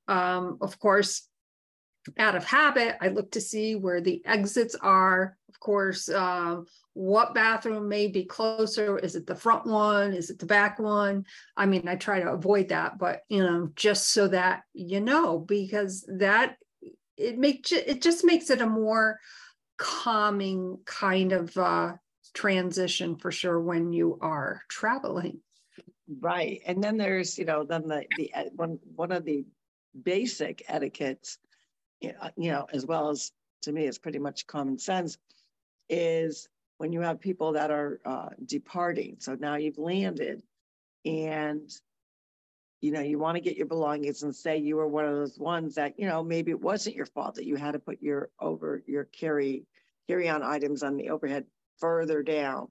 um, 0.09 0.59
of 0.61 0.79
course, 0.79 1.27
out 2.19 2.35
of 2.35 2.45
habit, 2.45 2.97
I 3.01 3.09
look 3.09 3.33
to 3.33 3.41
see 3.41 3.75
where 3.75 4.01
the 4.01 4.23
exits 4.25 4.75
are. 4.75 5.37
Of 5.51 5.59
course, 5.59 6.09
um, 6.09 6.67
what 6.93 7.35
bathroom 7.35 7.89
may 7.89 8.07
be 8.07 8.25
closer? 8.25 8.99
Is 8.99 9.17
it 9.17 9.27
the 9.27 9.35
front 9.35 9.67
one? 9.67 10.13
Is 10.13 10.31
it 10.31 10.39
the 10.39 10.47
back 10.47 10.79
one? 10.79 11.27
I 11.57 11.67
mean, 11.67 11.89
I 11.89 11.97
try 11.97 12.21
to 12.21 12.31
avoid 12.31 12.69
that, 12.69 12.99
but 12.99 13.23
you 13.29 13.43
know, 13.43 13.71
just 13.75 14.13
so 14.13 14.29
that 14.29 14.63
you 14.75 15.01
know, 15.01 15.41
because 15.41 16.09
that 16.19 16.57
it 17.17 17.37
makes 17.37 17.73
it 17.73 18.01
just 18.01 18.25
makes 18.25 18.49
it 18.49 18.61
a 18.61 18.67
more 18.67 19.19
calming 19.77 20.79
kind 20.85 21.33
of 21.33 21.57
uh, 21.57 21.95
transition 22.33 23.17
for 23.17 23.33
sure 23.33 23.61
when 23.61 23.93
you 23.93 24.19
are 24.23 24.63
traveling. 24.69 25.41
Right. 26.21 26.61
And 26.65 26.83
then 26.83 26.97
there's, 26.97 27.39
you 27.39 27.45
know, 27.45 27.65
then 27.65 27.89
the, 27.89 28.05
the 28.17 28.31
one, 28.55 28.79
one 28.95 29.11
of 29.11 29.25
the 29.25 29.45
basic 30.01 30.63
etiquettes, 30.69 31.39
you 32.01 32.13
know, 32.37 32.67
as 32.73 32.87
well 32.87 33.11
as 33.11 33.33
to 33.63 33.73
me, 33.73 33.87
it's 33.87 33.99
pretty 33.99 34.19
much 34.19 34.47
common 34.47 34.79
sense, 34.79 35.19
is 35.91 36.49
when 36.79 36.93
you 36.93 37.03
have 37.03 37.21
people 37.21 37.53
that 37.53 37.71
are 37.71 38.01
uh, 38.07 38.31
departing. 38.47 39.17
So 39.19 39.37
now 39.39 39.57
you've 39.57 39.77
landed 39.77 40.43
and, 41.05 41.71
you 42.81 42.93
know, 42.93 43.01
you 43.01 43.19
want 43.19 43.37
to 43.37 43.43
get 43.43 43.57
your 43.57 43.67
belongings 43.67 44.23
and 44.23 44.35
say 44.35 44.57
you 44.57 44.77
were 44.77 44.89
one 44.89 45.05
of 45.05 45.15
those 45.15 45.39
ones 45.39 45.75
that, 45.75 45.99
you 45.99 46.07
know, 46.07 46.23
maybe 46.23 46.53
it 46.53 46.61
wasn't 46.61 46.97
your 46.97 47.07
fault 47.07 47.35
that 47.35 47.45
you 47.45 47.57
had 47.57 47.73
to 47.73 47.79
put 47.79 48.01
your 48.01 48.31
over 48.41 48.83
your 48.87 49.05
carry 49.05 49.67
carry 50.09 50.29
on 50.29 50.43
items 50.43 50.83
on 50.83 50.97
the 50.97 51.11
overhead 51.11 51.45
further 51.79 52.23
down. 52.23 52.69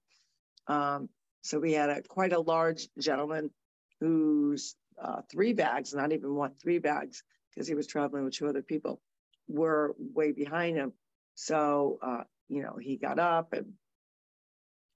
Um, 0.68 1.10
so 1.42 1.60
we 1.60 1.74
had 1.74 1.90
a 1.90 2.02
quite 2.02 2.34
a 2.34 2.40
large 2.40 2.88
gentleman 2.98 3.52
whose 4.00 4.76
uh, 5.02 5.22
three 5.32 5.54
bags, 5.54 5.94
not 5.94 6.12
even 6.12 6.34
one, 6.36 6.54
three 6.62 6.80
bags, 6.80 7.24
because 7.50 7.68
he 7.68 7.76
was 7.76 7.88
traveling 7.88 8.24
with 8.24 8.34
two 8.34 8.48
other 8.48 8.62
people, 8.62 9.02
were 9.48 9.96
way 10.00 10.32
behind 10.32 10.78
him. 10.78 10.94
So, 11.36 12.00
uh, 12.02 12.24
you 12.50 12.64
know, 12.64 12.78
he 12.82 12.98
got 12.98 13.20
up 13.20 13.54
and, 13.54 13.74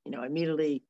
you 0.05 0.11
know, 0.11 0.23
immediately 0.23 0.83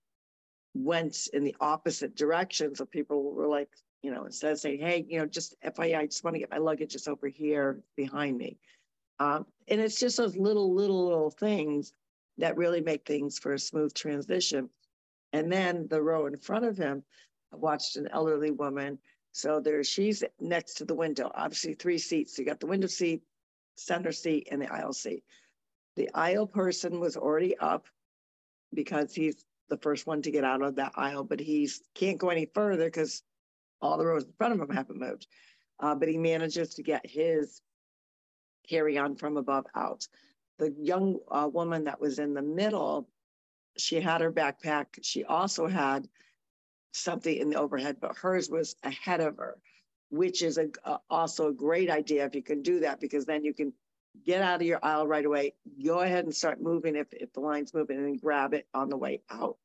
went 0.75 1.27
in 1.33 1.43
the 1.43 1.55
opposite 1.61 2.15
direction. 2.15 2.75
So 2.75 2.85
people 2.85 3.33
were 3.33 3.47
like, 3.47 3.69
you 4.03 4.11
know, 4.11 4.25
instead 4.25 4.53
of 4.53 4.59
saying, 4.59 4.79
hey, 4.81 5.05
you 5.07 5.19
know, 5.19 5.25
just 5.25 5.55
FYI, 5.63 5.97
I 5.99 6.05
just 6.07 6.23
want 6.23 6.35
to 6.35 6.39
get 6.39 6.51
my 6.51 6.57
luggage 6.57 6.93
just 6.93 7.07
over 7.07 7.27
here 7.27 7.81
behind 7.95 8.37
me. 8.37 8.57
Um, 9.19 9.45
and 9.67 9.81
it's 9.81 9.99
just 9.99 10.17
those 10.17 10.37
little, 10.37 10.73
little, 10.73 11.07
little 11.07 11.31
things 11.31 11.93
that 12.37 12.57
really 12.57 12.81
make 12.81 13.05
things 13.05 13.39
for 13.39 13.53
a 13.53 13.59
smooth 13.59 13.93
transition. 13.93 14.69
And 15.33 15.51
then 15.51 15.87
the 15.89 16.01
row 16.01 16.25
in 16.27 16.37
front 16.37 16.65
of 16.65 16.77
him, 16.77 17.03
I 17.53 17.57
watched 17.57 17.97
an 17.97 18.07
elderly 18.11 18.51
woman 18.51 18.99
So 19.31 19.59
there, 19.59 19.83
she's 19.83 20.23
next 20.39 20.75
to 20.75 20.85
the 20.85 20.95
window. 20.95 21.31
Obviously, 21.33 21.73
three 21.75 21.97
seats. 21.99 22.37
You 22.37 22.45
got 22.45 22.59
the 22.59 22.67
window 22.67 22.87
seat, 22.87 23.23
center 23.75 24.11
seat, 24.11 24.47
and 24.51 24.61
the 24.61 24.71
aisle 24.71 24.93
seat. 24.93 25.23
The 25.95 26.09
aisle 26.13 26.47
person 26.47 26.99
was 26.99 27.17
already 27.17 27.57
up 27.57 27.87
because 28.73 29.13
he's 29.13 29.45
the 29.69 29.77
first 29.77 30.07
one 30.07 30.21
to 30.23 30.31
get 30.31 30.43
out 30.43 30.61
of 30.61 30.75
that 30.75 30.93
aisle, 30.95 31.23
but 31.23 31.39
he 31.39 31.69
can't 31.95 32.17
go 32.17 32.29
any 32.29 32.47
further 32.53 32.85
because 32.85 33.23
all 33.81 33.97
the 33.97 34.05
rows 34.05 34.23
in 34.23 34.33
front 34.37 34.53
of 34.53 34.59
him 34.59 34.75
haven't 34.75 34.99
moved. 34.99 35.27
Uh, 35.79 35.95
but 35.95 36.07
he 36.07 36.17
manages 36.17 36.75
to 36.75 36.83
get 36.83 37.05
his 37.05 37.61
carry 38.67 38.97
on 38.97 39.15
from 39.15 39.37
above 39.37 39.65
out. 39.75 40.07
The 40.59 40.73
young 40.79 41.19
uh, 41.29 41.49
woman 41.51 41.83
that 41.85 41.99
was 41.99 42.19
in 42.19 42.33
the 42.33 42.41
middle, 42.41 43.09
she 43.77 43.99
had 43.99 44.21
her 44.21 44.31
backpack. 44.31 44.85
She 45.01 45.23
also 45.25 45.67
had 45.67 46.07
something 46.91 47.35
in 47.35 47.49
the 47.49 47.59
overhead, 47.59 47.97
but 47.99 48.15
hers 48.15 48.49
was 48.49 48.75
ahead 48.83 49.19
of 49.19 49.37
her, 49.37 49.57
which 50.09 50.43
is 50.43 50.57
a, 50.57 50.67
a, 50.85 50.99
also 51.09 51.49
a 51.49 51.53
great 51.53 51.89
idea 51.89 52.25
if 52.25 52.35
you 52.35 52.43
can 52.43 52.61
do 52.61 52.79
that, 52.81 52.99
because 53.01 53.25
then 53.25 53.43
you 53.43 53.53
can 53.53 53.73
get 54.25 54.41
out 54.41 54.61
of 54.61 54.67
your 54.67 54.79
aisle 54.83 55.07
right 55.07 55.25
away. 55.25 55.53
Go 55.83 55.99
ahead 55.99 56.25
and 56.25 56.35
start 56.35 56.61
moving 56.61 56.95
if, 56.95 57.07
if 57.11 57.33
the 57.33 57.39
line's 57.39 57.73
moving 57.73 57.97
and 57.97 58.05
then 58.05 58.17
grab 58.17 58.53
it 58.53 58.67
on 58.73 58.89
the 58.89 58.97
way 58.97 59.21
out. 59.29 59.57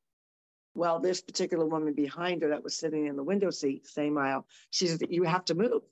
Well, 0.74 1.00
this 1.00 1.20
particular 1.20 1.66
woman 1.66 1.94
behind 1.94 2.42
her 2.42 2.48
that 2.50 2.62
was 2.62 2.76
sitting 2.76 3.06
in 3.06 3.16
the 3.16 3.22
window 3.22 3.50
seat, 3.50 3.86
same 3.86 4.16
aisle, 4.16 4.46
she 4.70 4.86
said, 4.86 5.02
you 5.10 5.24
have 5.24 5.44
to 5.46 5.54
move. 5.54 5.82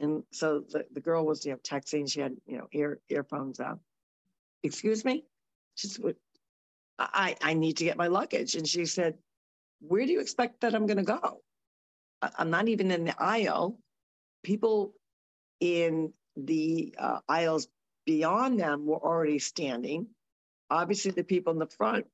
And 0.00 0.22
so 0.32 0.64
the, 0.68 0.84
the 0.92 1.00
girl 1.00 1.24
was, 1.24 1.44
you 1.44 1.52
know, 1.52 1.58
texting, 1.58 2.10
she 2.10 2.20
had, 2.20 2.36
you 2.46 2.58
know, 2.58 2.68
ear 2.72 3.00
earphones 3.08 3.58
on. 3.58 3.80
Excuse 4.62 5.04
me? 5.04 5.24
She 5.74 5.88
said, 5.88 6.14
I, 6.98 7.36
I 7.42 7.54
need 7.54 7.78
to 7.78 7.84
get 7.84 7.96
my 7.96 8.08
luggage. 8.08 8.54
And 8.54 8.66
she 8.66 8.84
said, 8.84 9.14
where 9.80 10.04
do 10.04 10.12
you 10.12 10.20
expect 10.20 10.60
that 10.60 10.74
I'm 10.74 10.86
going 10.86 10.98
to 10.98 11.04
go? 11.04 11.40
I'm 12.20 12.50
not 12.50 12.68
even 12.68 12.90
in 12.90 13.04
the 13.04 13.14
aisle. 13.20 13.78
People 14.42 14.94
in 15.60 16.12
the 16.36 16.94
uh, 16.98 17.20
aisles 17.28 17.68
beyond 18.08 18.58
them 18.58 18.86
were 18.86 18.96
already 18.96 19.38
standing. 19.38 20.06
Obviously, 20.70 21.10
the 21.10 21.22
people 21.22 21.52
in 21.52 21.58
the 21.58 21.66
front 21.66 22.06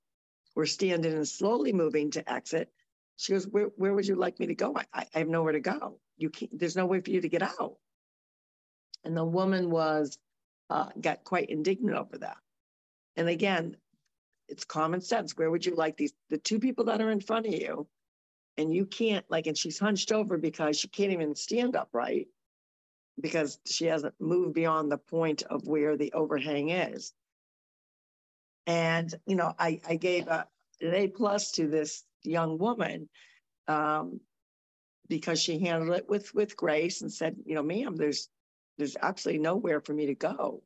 were 0.57 0.67
standing 0.67 1.13
and 1.13 1.29
slowly 1.29 1.73
moving 1.73 2.11
to 2.11 2.33
exit. 2.33 2.69
She 3.17 3.33
goes, 3.33 3.47
"Where, 3.47 3.67
where 3.77 3.95
would 3.95 4.09
you 4.09 4.17
like 4.17 4.41
me 4.41 4.49
to 4.49 4.57
go? 4.57 4.77
I, 4.77 5.07
I 5.15 5.19
have 5.21 5.29
nowhere 5.29 5.53
to 5.53 5.61
go. 5.61 6.01
You 6.17 6.31
can't. 6.31 6.59
There's 6.59 6.75
no 6.75 6.87
way 6.87 7.01
for 7.01 7.11
you 7.11 7.21
to 7.21 7.29
get 7.29 7.43
out." 7.43 7.77
And 9.05 9.17
the 9.17 9.25
woman 9.25 9.71
was 9.71 10.19
uh, 10.69 10.89
got 11.01 11.23
quite 11.23 11.49
indignant 11.49 11.97
over 11.97 12.19
that. 12.19 12.39
And 13.15 13.29
again, 13.29 13.77
it's 14.49 14.65
common 14.65 15.01
sense. 15.01 15.39
Where 15.39 15.49
would 15.49 15.65
you 15.65 15.77
like 15.77 15.97
these 15.97 16.13
the 16.29 16.39
two 16.39 16.59
people 16.59 16.87
that 16.87 17.03
are 17.03 17.11
in 17.13 17.21
front 17.21 17.47
of 17.47 17.55
you, 17.55 17.87
and 18.57 18.75
you 18.75 18.85
can't 18.85 19.25
like, 19.31 19.47
and 19.47 19.57
she's 19.57 19.79
hunched 19.79 20.11
over 20.11 20.39
because 20.39 20.77
she 20.77 20.89
can't 20.89 21.13
even 21.13 21.37
stand 21.37 21.77
upright 21.77 22.27
because 23.21 23.59
she 23.67 23.87
hasn't 23.87 24.15
moved 24.21 24.55
beyond 24.55 24.91
the 24.91 24.99
point 24.99 25.43
of 25.45 25.67
where 25.67 25.97
the 25.97 26.13
overhang 26.13 26.71
is. 26.71 27.13
And 28.67 29.13
you 29.27 29.37
know, 29.37 29.55
I 29.59 29.81
I 29.87 29.97
gave 29.97 30.27
a, 30.29 30.47
an 30.81 30.95
A 30.95 31.09
plus 31.09 31.53
to 31.53 31.69
this 31.69 32.05
young 32.23 32.59
woman 32.59 33.09
um, 33.69 34.21
because 35.09 35.41
she 35.41 35.59
handled 35.59 35.97
it 35.97 36.09
with 36.09 36.35
with 36.35 36.57
grace 36.57 37.03
and 37.03 37.13
said, 37.13 37.37
you 37.45 37.55
know, 37.55 37.63
ma'am, 37.63 37.97
there's 37.97 38.29
there's 38.79 38.97
absolutely 39.01 39.43
nowhere 39.43 39.81
for 39.81 39.93
me 39.93 40.07
to 40.07 40.15
go 40.15 40.63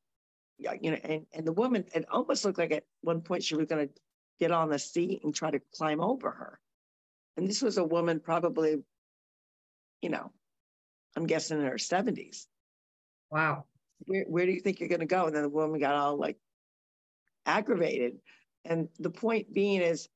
you 0.58 0.90
know, 0.90 0.98
and, 1.04 1.26
and 1.32 1.46
the 1.46 1.52
woman, 1.52 1.84
it 1.94 2.04
almost 2.10 2.44
looked 2.44 2.58
like 2.58 2.72
at 2.72 2.84
one 3.02 3.20
point 3.20 3.44
she 3.44 3.54
was 3.54 3.66
going 3.66 3.88
to 3.88 3.94
get 4.40 4.50
on 4.50 4.68
the 4.68 4.78
seat 4.78 5.22
and 5.24 5.34
try 5.34 5.50
to 5.50 5.60
climb 5.74 6.00
over 6.00 6.30
her. 6.30 6.60
And 7.36 7.48
this 7.48 7.62
was 7.62 7.78
a 7.78 7.84
woman 7.84 8.20
probably, 8.20 8.82
you 10.02 10.10
know, 10.10 10.32
I'm 11.16 11.26
guessing 11.26 11.58
in 11.58 11.66
her 11.66 11.74
70s. 11.74 12.46
Wow. 13.30 13.64
Where, 14.06 14.24
where 14.24 14.46
do 14.46 14.52
you 14.52 14.60
think 14.60 14.80
you're 14.80 14.88
going 14.88 15.00
to 15.00 15.06
go? 15.06 15.26
And 15.26 15.34
then 15.34 15.42
the 15.42 15.48
woman 15.48 15.80
got 15.80 15.94
all 15.94 16.16
like 16.16 16.38
aggravated. 17.46 18.18
And 18.64 18.88
the 18.98 19.10
point 19.10 19.52
being 19.52 19.80
is, 19.80 20.08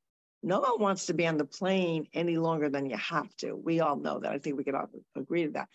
no 0.43 0.61
one 0.61 0.81
wants 0.81 1.07
to 1.07 1.15
be 1.15 1.27
on 1.27 1.37
the 1.37 1.45
plane 1.45 2.09
any 2.13 2.37
longer 2.37 2.69
than 2.69 2.91
you 2.91 2.97
have 2.97 3.35
to. 3.37 3.55
We 3.55 3.81
all 3.81 3.97
know 3.97 4.19
that. 4.19 4.33
I 4.33 4.39
think 4.39 4.57
we 4.57 4.65
can 4.65 4.75
all 4.75 4.91
agree 5.17 5.45
to 5.45 5.53
that. 5.53 5.69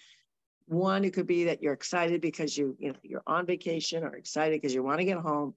One, 0.67 1.05
it 1.05 1.13
could 1.13 1.27
be 1.27 1.45
that 1.45 1.63
you're 1.63 1.73
excited 1.73 2.19
because 2.19 2.57
you, 2.57 2.75
you 2.77 2.89
know, 2.89 2.97
you're 3.01 3.23
on 3.25 3.45
vacation 3.45 4.03
or 4.03 4.13
excited 4.15 4.61
because 4.61 4.75
you 4.75 4.83
want 4.83 4.99
to 4.99 5.05
get 5.05 5.19
home. 5.19 5.53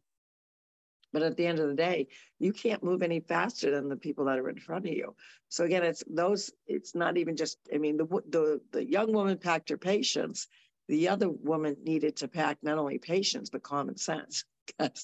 But 1.12 1.23
at 1.23 1.37
the 1.37 1.47
end 1.47 1.59
of 1.59 1.69
the 1.69 1.75
day, 1.75 2.09
you 2.38 2.52
can't 2.52 2.85
move 2.85 3.02
any 3.02 3.21
faster 3.21 3.71
than 3.71 3.88
the 3.88 3.97
people 3.97 4.26
that 4.26 4.38
are 4.38 4.49
in 4.49 4.59
front 4.59 4.87
of 4.87 4.93
you. 4.93 5.14
So 5.49 5.64
again, 5.64 5.83
it's 5.83 6.05
those, 6.09 6.52
it's 6.67 6.95
not 6.95 7.17
even 7.17 7.37
just, 7.37 7.59
I 7.75 7.79
mean, 7.79 7.97
the 7.97 8.07
the 8.29 8.61
the 8.73 8.88
young 8.88 9.12
woman 9.12 9.38
packed 9.38 9.71
her 9.71 9.79
patience. 9.79 10.47
The 10.88 11.09
other 11.09 11.29
woman 11.29 11.76
needed 11.85 12.17
to 12.17 12.29
pack 12.29 12.59
not 12.62 12.79
only 12.79 12.99
patience, 12.99 13.50
but 13.50 13.62
common 13.62 13.97
sense. 13.97 14.45
that 14.79 14.99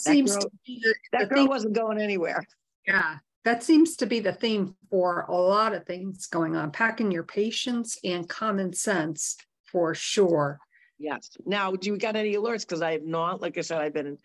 seems 0.00 0.34
that 0.34 0.40
girl, 0.40 0.50
the, 0.66 0.94
that 1.12 1.28
girl 1.28 1.38
thing. 1.38 1.48
wasn't 1.48 1.74
going 1.74 1.98
anywhere. 2.00 2.44
Yeah 2.86 3.18
that 3.44 3.62
seems 3.62 3.96
to 3.96 4.06
be 4.06 4.20
the 4.20 4.32
theme 4.32 4.74
for 4.90 5.22
a 5.28 5.34
lot 5.34 5.74
of 5.74 5.84
things 5.84 6.26
going 6.26 6.56
on 6.56 6.70
packing 6.70 7.10
your 7.10 7.24
patience 7.24 7.98
and 8.04 8.28
common 8.28 8.72
sense 8.72 9.36
for 9.64 9.94
sure 9.94 10.60
yes 10.98 11.36
now 11.46 11.72
do 11.72 11.88
you 11.88 11.98
got 11.98 12.16
any 12.16 12.34
alerts 12.34 12.60
because 12.60 12.82
i 12.82 12.92
have 12.92 13.04
not 13.04 13.40
like 13.40 13.58
i 13.58 13.60
said 13.60 13.80
i've 13.80 13.94
been 13.94 14.18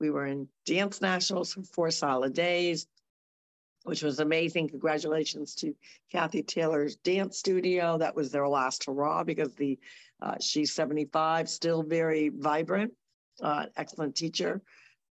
we 0.00 0.10
were 0.10 0.26
in 0.26 0.48
dance 0.66 1.00
nationals 1.00 1.52
for 1.52 1.62
four 1.62 1.90
solid 1.90 2.32
days 2.32 2.86
which 3.84 4.02
was 4.02 4.20
amazing 4.20 4.68
congratulations 4.68 5.54
to 5.54 5.74
kathy 6.10 6.42
taylor's 6.42 6.96
dance 6.96 7.38
studio 7.38 7.98
that 7.98 8.14
was 8.14 8.30
their 8.30 8.48
last 8.48 8.84
hurrah 8.84 9.24
because 9.24 9.54
the 9.54 9.78
uh, 10.20 10.34
she's 10.40 10.74
75 10.74 11.48
still 11.48 11.82
very 11.82 12.28
vibrant 12.28 12.92
uh, 13.42 13.66
excellent 13.76 14.16
teacher 14.16 14.60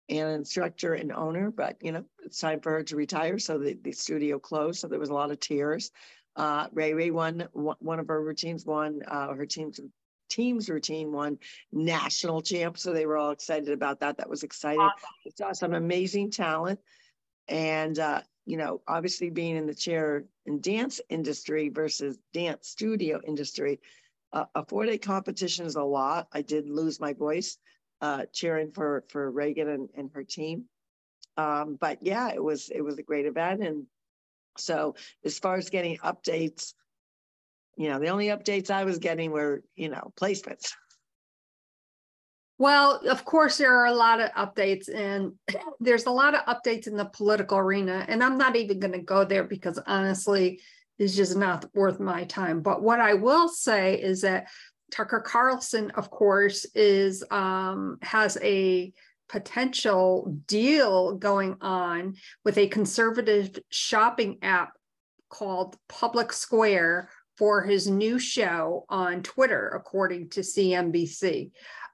and 0.09 0.31
instructor 0.31 0.95
and 0.95 1.13
owner, 1.13 1.51
but 1.51 1.77
you 1.81 1.93
know, 1.93 2.05
it's 2.25 2.39
time 2.39 2.61
for 2.61 2.73
her 2.73 2.83
to 2.85 2.97
retire. 2.97 3.39
So 3.39 3.59
the, 3.59 3.77
the 3.83 3.93
studio 3.93 4.39
closed. 4.39 4.81
So 4.81 4.89
there 4.89 5.01
was 5.01 5.09
a 5.09 5.15
lot 5.15 5.31
of 5.31 5.41
tears. 5.41 5.91
Uh, 6.37 6.69
Ray 6.73 6.93
Ray 6.93 7.11
won 7.11 7.49
one 7.53 7.99
of 7.99 8.09
her 8.09 8.23
routines, 8.23 8.67
won 8.67 9.01
uh, 9.09 9.33
her 9.33 9.47
team's 9.47 9.81
team's 10.28 10.68
routine 10.68 11.12
won 11.12 11.38
national 11.73 12.40
champ. 12.42 12.78
So 12.78 12.92
they 12.92 13.06
were 13.06 13.16
all 13.16 13.30
excited 13.30 13.71
about 13.71 14.00
that. 14.00 14.18
That 14.18 14.28
was 14.28 14.42
exciting. 14.42 14.80
Awesome. 14.80 15.33
Saw 15.37 15.52
some 15.52 15.75
amazing 15.75 16.30
talent. 16.30 16.80
And 17.49 17.99
uh, 17.99 18.23
you 18.45 18.56
know, 18.56 18.80
obviously 18.87 19.30
being 19.30 19.56
in 19.56 19.66
the 19.66 19.75
chair 19.75 20.25
in 20.47 20.61
dance 20.61 21.00
industry 21.09 21.68
versus 21.68 22.18
dance 22.33 22.68
studio 22.68 23.21
industry, 23.26 23.80
uh, 24.33 24.45
a 24.54 24.64
four-day 24.64 24.99
competition 24.99 25.66
is 25.66 25.76
a 25.76 25.83
lot. 25.83 26.28
I 26.33 26.42
did 26.42 26.68
lose 26.68 27.00
my 27.00 27.12
voice 27.12 27.59
uh, 28.00 28.25
cheering 28.33 28.71
for 28.73 29.04
for 29.09 29.30
Reagan 29.30 29.68
and, 29.68 29.88
and 29.97 30.11
her 30.14 30.25
team. 30.25 30.64
Um, 31.37 31.76
but 31.80 31.99
yeah, 32.02 32.33
it 32.33 32.42
was 32.42 32.71
it 32.71 32.80
was 32.80 32.99
a 32.99 33.02
great 33.02 33.26
event, 33.26 33.62
and 33.62 33.85
so 34.56 34.95
as 35.25 35.38
far 35.38 35.56
as 35.56 35.71
getting 35.71 35.99
updates, 35.99 36.73
you 37.76 37.88
know, 37.88 37.99
the 37.99 38.09
only 38.09 38.26
updates 38.26 38.71
I 38.71 38.85
was 38.85 38.99
getting 38.99 39.30
were 39.30 39.62
you 39.75 39.88
know 39.88 40.12
placements. 40.21 40.73
Well, 42.59 43.02
of 43.06 43.25
course, 43.26 43.59
there 43.59 43.76
are 43.78 43.87
a 43.87 43.95
lot 43.95 44.21
of 44.21 44.30
updates, 44.33 44.92
and 44.92 45.33
there's 45.80 46.06
a 46.06 46.11
lot 46.11 46.35
of 46.35 46.40
updates 46.47 46.87
in 46.87 46.97
the 46.97 47.04
political 47.04 47.59
arena. 47.59 48.04
And 48.09 48.25
I'm 48.25 48.38
not 48.38 48.56
even 48.56 48.80
going 48.80 48.95
to 48.95 49.02
go 49.02 49.25
there 49.25 49.45
because 49.45 49.78
honestly, 49.87 50.61
it's 50.99 51.14
just 51.14 51.37
not 51.37 51.66
worth 51.75 52.00
my 52.00 52.25
time. 52.25 52.62
But 52.62 52.83
what 52.83 53.00
I 53.00 53.14
will 53.14 53.49
say 53.49 54.00
is 54.00 54.23
that 54.23 54.47
Tucker 54.90 55.21
Carlson, 55.21 55.90
of 55.92 56.11
course, 56.11 56.64
is 56.75 57.23
um, 57.30 57.99
has 58.02 58.38
a 58.42 58.92
potential 59.28 60.40
deal 60.47 61.16
going 61.16 61.56
on 61.61 62.14
with 62.45 62.56
a 62.59 62.68
conservative 62.68 63.59
shopping 63.68 64.38
app 64.42 64.73
called 65.28 65.76
Public 65.88 66.33
Square 66.33 67.11
for 67.37 67.62
his 67.62 67.88
new 67.88 68.19
show 68.19 68.85
on 68.88 69.23
Twitter, 69.23 69.69
according 69.69 70.31
to 70.31 70.40
CNBC. 70.40 71.50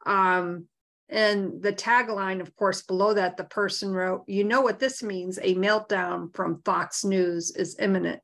Um, 0.07 0.67
and 1.09 1.61
the 1.61 1.73
tagline, 1.73 2.41
of 2.41 2.57
course, 2.57 2.83
below 2.83 3.15
that, 3.15 3.37
the 3.37 3.45
person 3.45 3.93
wrote, 3.93 4.25
You 4.27 4.45
know 4.45 4.63
what 4.63 4.79
this 4.79 5.03
means? 5.03 5.39
A 5.39 5.55
meltdown 5.55 6.35
from 6.35 6.63
Fox 6.65 7.05
News 7.05 7.51
is 7.51 7.77
imminent 7.79 8.21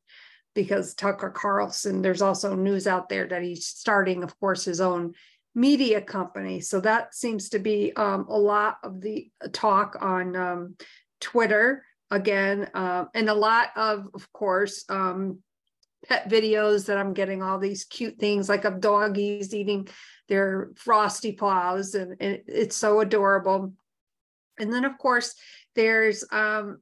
because 0.55 0.95
Tucker 0.95 1.31
Carlson, 1.31 2.03
there's 2.03 2.23
also 2.23 2.57
news 2.57 2.87
out 2.87 3.09
there 3.09 3.27
that 3.27 3.43
he's 3.43 3.67
starting, 3.67 4.23
of 4.23 4.39
course, 4.41 4.65
his 4.65 4.81
own 4.81 5.15
media 5.55 6.01
company. 6.01 6.61
So 6.61 6.81
that 6.81 7.15
seems 7.15 7.51
to 7.51 7.59
be 7.59 7.93
um, 7.95 8.27
a 8.29 8.39
lot 8.39 8.79
of 8.83 9.01
the 9.01 9.31
talk 9.53 9.99
on 10.01 10.35
um, 10.35 10.77
Twitter 11.21 11.85
again, 12.11 12.71
uh, 12.73 13.05
and 13.15 13.29
a 13.29 13.35
lot 13.35 13.69
of, 13.77 14.09
of 14.15 14.33
course, 14.33 14.85
um, 14.89 15.41
pet 16.09 16.29
videos 16.29 16.87
that 16.87 16.99
I'm 16.99 17.13
getting 17.13 17.43
all 17.43 17.59
these 17.59 17.85
cute 17.85 18.19
things 18.19 18.49
like 18.49 18.65
of 18.65 18.81
doggies 18.81 19.55
eating 19.55 19.89
their 20.29 20.71
frosty 20.77 21.33
paws, 21.33 21.95
and, 21.95 22.17
it's 22.21 22.77
so 22.77 23.01
adorable. 23.01 23.73
And 24.59 24.73
then, 24.73 24.85
of 24.85 24.99
course, 24.99 25.35
there's 25.75 26.25
um, 26.33 26.79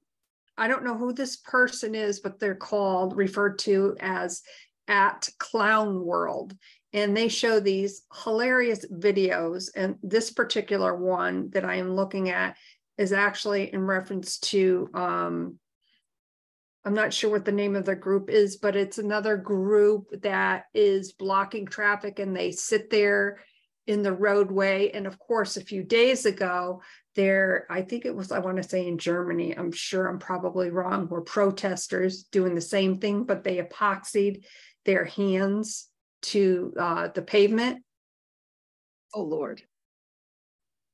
I 0.59 0.69
don't 0.69 0.85
know 0.85 0.97
who 0.97 1.13
this 1.13 1.37
person 1.37 1.95
is, 1.95 2.21
but 2.21 2.39
they're 2.39 2.55
called, 2.55 3.17
referred 3.17 3.59
to 3.61 3.97
as 4.01 4.43
at 4.89 5.29
Clown 5.39 6.05
World. 6.05 6.57
And 6.93 7.15
they 7.15 7.29
show 7.29 7.61
these 7.61 8.03
hilarious 8.25 8.87
videos. 8.87 9.69
And 9.77 9.97
this 10.03 10.31
particular 10.31 10.97
one 10.97 11.51
that 11.51 11.65
I 11.65 11.75
am 11.75 11.95
looking 11.95 12.31
at 12.31 12.57
is 12.97 13.13
actually 13.13 13.73
in 13.73 13.83
reference 13.83 14.39
to 14.39 14.89
um, 14.95 15.59
I'm 16.87 16.95
not 16.95 17.13
sure 17.13 17.31
what 17.31 17.45
the 17.45 17.51
name 17.51 17.75
of 17.75 17.85
the 17.85 17.97
group 17.97 18.31
is, 18.31 18.59
but 18.59 18.77
it's 18.77 18.99
another 18.99 19.37
group 19.37 20.09
that 20.23 20.67
is 20.73 21.13
blocking 21.13 21.67
traffic 21.67 22.21
and 22.21 22.35
they 22.35 22.53
sit 22.53 22.91
there 22.91 23.41
in 23.89 24.05
the 24.05 24.13
roadway. 24.13 24.91
And 24.91 25.05
of 25.05 25.19
course, 25.19 25.57
a 25.57 25.65
few 25.65 25.83
days 25.83 26.27
ago, 26.27 26.81
there, 27.17 27.67
I 27.69 27.83
think 27.83 28.05
it 28.05 28.15
was, 28.15 28.31
I 28.31 28.39
want 28.39 28.59
to 28.59 28.63
say 28.63 28.87
in 28.87 28.99
Germany, 28.99 29.59
I'm 29.59 29.73
sure 29.73 30.07
I'm 30.07 30.21
probably 30.21 30.71
wrong, 30.71 31.09
were 31.09 31.23
protesters 31.23 32.23
doing 32.23 32.55
the 32.55 32.61
same 32.61 33.01
thing, 33.01 33.25
but 33.25 33.43
they 33.43 33.61
epoxied 33.61 34.45
their 34.85 35.05
hands 35.05 35.89
to 36.23 36.73
uh, 36.79 37.09
the 37.09 37.23
pavement. 37.23 37.83
Oh, 39.13 39.23
Lord. 39.23 39.61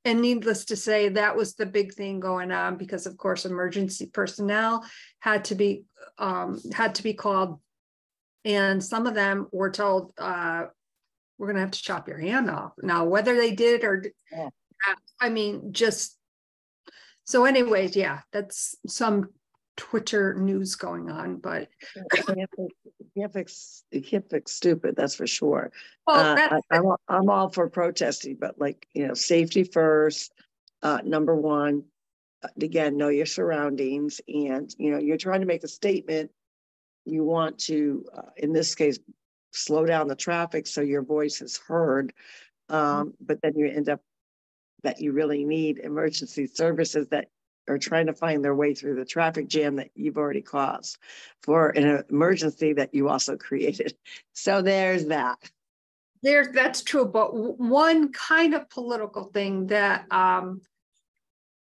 And 0.05 0.21
needless 0.21 0.65
to 0.67 0.77
say, 0.77 1.11
that 1.11 1.37
was 1.37 1.55
the 1.55 1.67
big 1.67 1.95
thing 1.95 2.19
going 2.19 2.51
on 2.51 2.77
because, 2.77 3.07
of 3.07 3.17
course, 3.17 3.45
emergency 3.45 4.07
personnel 4.07 4.85
had 5.21 5.45
to 5.47 5.55
be 5.55 5.85
um, 6.19 6.61
had 6.73 6.97
to 6.97 7.03
be 7.03 7.15
called, 7.15 7.61
and 8.45 8.83
some 8.83 9.07
of 9.07 9.15
them 9.15 9.49
were 9.53 9.71
told, 9.71 10.13
uh, 10.19 10.65
"We're 11.39 11.47
going 11.47 11.57
to 11.57 11.63
have 11.63 11.71
to 11.71 11.83
chop 11.83 12.09
your 12.09 12.19
hand 12.19 12.51
off." 12.51 12.73
Now, 12.83 13.05
whether 13.05 13.37
they 13.37 13.55
did 13.55 13.85
or, 13.85 14.05
yeah. 14.33 14.49
I 15.21 15.29
mean, 15.29 15.73
just 15.73 16.19
so. 17.25 17.45
Anyways, 17.45 17.95
yeah, 17.95 18.21
that's 18.33 18.75
some 18.87 19.29
Twitter 19.77 20.35
news 20.35 20.75
going 20.75 21.11
on, 21.11 21.37
but 21.37 21.69
can't 23.15 24.31
fix 24.31 24.53
stupid. 24.53 24.97
That's 24.97 25.15
for 25.15 25.27
sure. 25.27 25.71
Well, 26.07 26.39
uh, 26.39 26.61
I, 26.71 26.77
am 26.77 26.87
all, 26.87 27.01
I'm 27.09 27.31
all 27.31 27.49
for 27.49 27.69
protesting, 27.69 28.37
but 28.41 28.59
like 28.59 28.87
you 28.95 29.07
know, 29.07 29.15
safety 29.15 29.65
first. 29.65 30.33
Uh, 30.83 30.99
number 31.05 31.35
one, 31.35 31.85
again, 32.61 32.97
know 32.97 33.09
your 33.09 33.27
surroundings, 33.27 34.21
and 34.29 34.75
you 34.79 34.91
know, 34.91 34.99
you're 34.99 35.17
trying 35.17 35.41
to 35.41 35.47
make 35.47 35.65
a 35.65 35.69
statement. 35.69 36.31
You 37.05 37.25
want 37.25 37.59
to, 37.61 38.05
uh, 38.17 38.31
in 38.37 38.53
this 38.53 38.75
case, 38.75 38.99
slow 39.53 39.87
down 39.87 40.09
the 40.09 40.17
traffic 40.17 40.67
so 40.67 40.81
your 40.81 41.03
voice 41.03 41.41
is 41.41 41.57
heard. 41.57 42.13
Um, 42.69 42.79
mm-hmm. 42.79 43.09
But 43.21 43.41
then 43.43 43.53
you 43.57 43.67
end 43.67 43.89
up 43.89 44.01
that 44.83 45.01
you 45.01 45.13
really 45.13 45.45
need 45.45 45.79
emergency 45.79 46.47
services 46.47 47.09
that 47.09 47.29
are 47.69 47.79
trying 47.79 48.07
to 48.07 48.15
find 48.15 48.45
their 48.45 48.55
way 48.55 48.75
through 48.75 48.97
the 48.97 49.05
traffic 49.05 49.49
jam 49.49 49.77
that 49.77 49.91
you've 49.95 50.19
already 50.19 50.43
caused 50.43 50.99
for 51.43 51.71
an 51.71 52.05
emergency 52.11 52.73
that 52.73 52.95
you 52.95 53.09
also 53.09 53.37
created. 53.49 53.95
So 54.33 54.63
there's 54.63 55.07
that. 55.07 55.39
There's 56.23 56.49
that's 56.49 56.83
true, 56.83 57.05
but 57.05 57.35
one 57.35 58.13
kind 58.13 58.55
of 58.55 58.71
political 58.71 59.25
thing 59.25 59.67
that 59.67 60.07
um, 60.13 60.61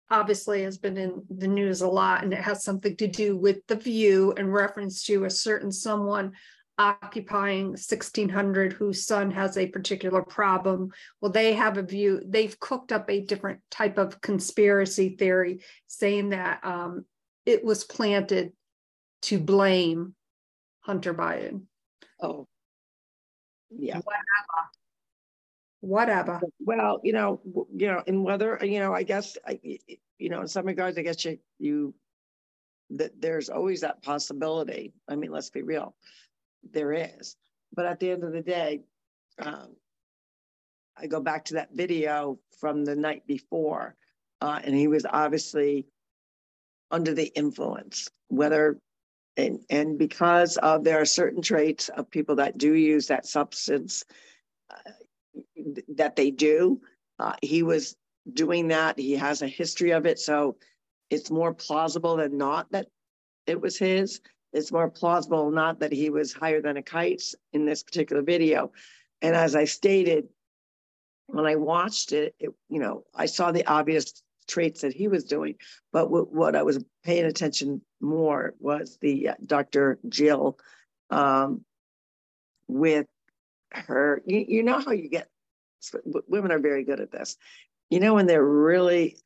obviously 0.08 0.62
has 0.62 0.78
been 0.78 0.96
in 0.96 1.22
the 1.30 1.48
news 1.48 1.80
a 1.80 1.88
lot, 1.88 2.22
and 2.22 2.32
it 2.32 2.40
has 2.40 2.62
something 2.62 2.96
to 2.96 3.08
do 3.08 3.36
with 3.36 3.66
the 3.66 3.74
view 3.74 4.32
in 4.36 4.50
reference 4.50 5.02
to 5.04 5.24
a 5.24 5.30
certain 5.30 5.72
someone 5.72 6.32
occupying 6.78 7.68
1600 7.68 8.72
whose 8.72 9.06
son 9.06 9.30
has 9.30 9.56
a 9.56 9.66
particular 9.66 10.22
problem. 10.22 10.92
Well 11.20 11.32
they 11.32 11.54
have 11.54 11.78
a 11.78 11.82
view 11.82 12.22
they've 12.26 12.58
cooked 12.58 12.92
up 12.92 13.08
a 13.10 13.20
different 13.20 13.60
type 13.70 13.98
of 13.98 14.20
conspiracy 14.20 15.16
theory 15.16 15.62
saying 15.86 16.30
that 16.30 16.64
um, 16.64 17.04
it 17.46 17.64
was 17.64 17.84
planted 17.84 18.52
to 19.22 19.38
blame 19.38 20.14
hunter 20.80 21.14
biden. 21.14 21.62
Oh. 22.20 22.46
Yeah. 23.70 24.00
Whatever. 24.00 24.70
Whatever. 25.80 26.40
Well 26.60 27.00
you 27.02 27.12
know 27.12 27.40
you 27.74 27.86
know 27.86 28.02
in 28.06 28.22
whether 28.22 28.58
you 28.62 28.80
know 28.80 28.92
i 28.92 29.02
guess 29.02 29.36
you 29.62 30.28
know 30.28 30.42
in 30.42 30.48
some 30.48 30.66
regards 30.66 30.98
i 30.98 31.02
guess 31.02 31.24
you 31.24 31.38
you 31.58 31.94
that 32.90 33.20
there's 33.20 33.48
always 33.48 33.80
that 33.80 34.02
possibility. 34.02 34.92
I 35.08 35.16
mean 35.16 35.30
let's 35.30 35.50
be 35.50 35.62
real 35.62 35.94
there 36.72 36.92
is. 36.92 37.36
But 37.74 37.86
at 37.86 38.00
the 38.00 38.10
end 38.10 38.24
of 38.24 38.32
the 38.32 38.42
day, 38.42 38.82
um, 39.38 39.76
I 40.96 41.06
go 41.06 41.20
back 41.20 41.44
to 41.46 41.54
that 41.54 41.72
video 41.72 42.38
from 42.58 42.84
the 42.84 42.96
night 42.96 43.26
before, 43.26 43.94
uh, 44.40 44.60
and 44.64 44.74
he 44.74 44.88
was 44.88 45.06
obviously 45.08 45.86
under 46.90 47.12
the 47.14 47.26
influence, 47.36 48.08
whether 48.28 48.78
and 49.36 49.60
and 49.68 49.98
because 49.98 50.56
of 50.56 50.84
there 50.84 51.00
are 51.00 51.06
certain 51.06 51.42
traits 51.42 51.90
of 51.90 52.10
people 52.10 52.36
that 52.36 52.56
do 52.56 52.72
use 52.72 53.08
that 53.08 53.26
substance 53.26 54.04
uh, 54.70 54.90
that 55.96 56.16
they 56.16 56.30
do. 56.30 56.80
Uh, 57.18 57.34
he 57.42 57.62
was 57.62 57.96
doing 58.32 58.68
that. 58.68 58.98
He 58.98 59.12
has 59.12 59.42
a 59.42 59.48
history 59.48 59.90
of 59.90 60.06
it, 60.06 60.18
so 60.18 60.56
it's 61.10 61.30
more 61.30 61.52
plausible 61.52 62.16
than 62.16 62.38
not 62.38 62.70
that 62.72 62.86
it 63.46 63.60
was 63.60 63.78
his 63.78 64.20
it's 64.56 64.72
more 64.72 64.88
plausible 64.88 65.50
not 65.50 65.80
that 65.80 65.92
he 65.92 66.08
was 66.08 66.32
higher 66.32 66.62
than 66.62 66.78
a 66.78 66.82
kite 66.82 67.22
in 67.52 67.66
this 67.66 67.82
particular 67.82 68.22
video. 68.22 68.72
And 69.20 69.36
as 69.36 69.54
I 69.54 69.64
stated, 69.64 70.28
when 71.26 71.44
I 71.44 71.56
watched 71.56 72.12
it, 72.12 72.34
it 72.38 72.50
you 72.70 72.80
know, 72.80 73.04
I 73.14 73.26
saw 73.26 73.52
the 73.52 73.66
obvious 73.66 74.22
traits 74.48 74.80
that 74.80 74.94
he 74.94 75.08
was 75.08 75.24
doing, 75.24 75.56
but 75.92 76.10
what 76.10 76.56
I 76.56 76.62
was 76.62 76.82
paying 77.04 77.26
attention 77.26 77.82
more 78.00 78.54
was 78.58 78.96
the 79.00 79.30
uh, 79.30 79.34
Dr. 79.44 79.98
Jill 80.08 80.58
um, 81.10 81.64
with 82.66 83.06
her. 83.72 84.22
You, 84.24 84.44
you 84.48 84.62
know 84.62 84.80
how 84.80 84.92
you 84.92 85.10
get 85.10 85.28
women 86.26 86.50
are 86.50 86.58
very 86.58 86.84
good 86.84 87.00
at 87.00 87.12
this. 87.12 87.36
You 87.90 88.00
know 88.00 88.14
when 88.14 88.26
they're 88.26 88.42
really 88.42 89.18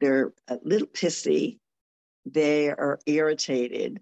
they're 0.00 0.32
a 0.48 0.58
little 0.62 0.88
pissy 0.88 1.58
they 2.26 2.68
are 2.68 2.98
irritated 3.06 4.00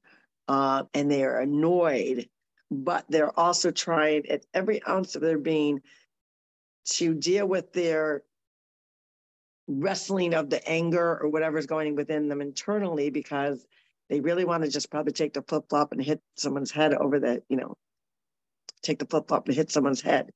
uh, 0.49 0.85
and 0.95 1.11
they 1.11 1.25
are 1.25 1.41
annoyed, 1.41 2.29
but 2.71 3.05
they're 3.09 3.39
also 3.39 3.71
trying 3.71 4.27
at 4.29 4.45
every 4.55 4.83
ounce 4.87 5.15
of 5.15 5.23
their 5.23 5.39
being 5.39 5.83
to 6.87 7.15
deal 7.15 7.47
with 7.47 7.73
their 7.73 8.23
wrestling 9.67 10.35
of 10.35 10.51
the 10.51 10.67
anger 10.69 11.19
or 11.21 11.29
whatever's 11.29 11.67
going 11.67 11.95
within 11.95 12.29
them 12.29 12.41
internally 12.41 13.11
because 13.11 13.67
they 14.11 14.21
really 14.21 14.45
want 14.45 14.63
to 14.63 14.71
just 14.71 14.91
probably 14.91 15.13
take 15.13 15.33
the 15.33 15.43
flip 15.43 15.65
flop 15.71 15.93
and 15.93 16.03
hit 16.03 16.21
someone's 16.37 16.71
head 16.71 16.93
over 16.93 17.19
the, 17.19 17.43
you 17.49 17.57
know, 17.57 17.75
take 18.83 18.99
the 18.99 19.07
flip 19.07 19.29
flop 19.29 19.47
and 19.47 19.57
hit 19.57 19.71
someone's 19.71 20.03
head, 20.03 20.31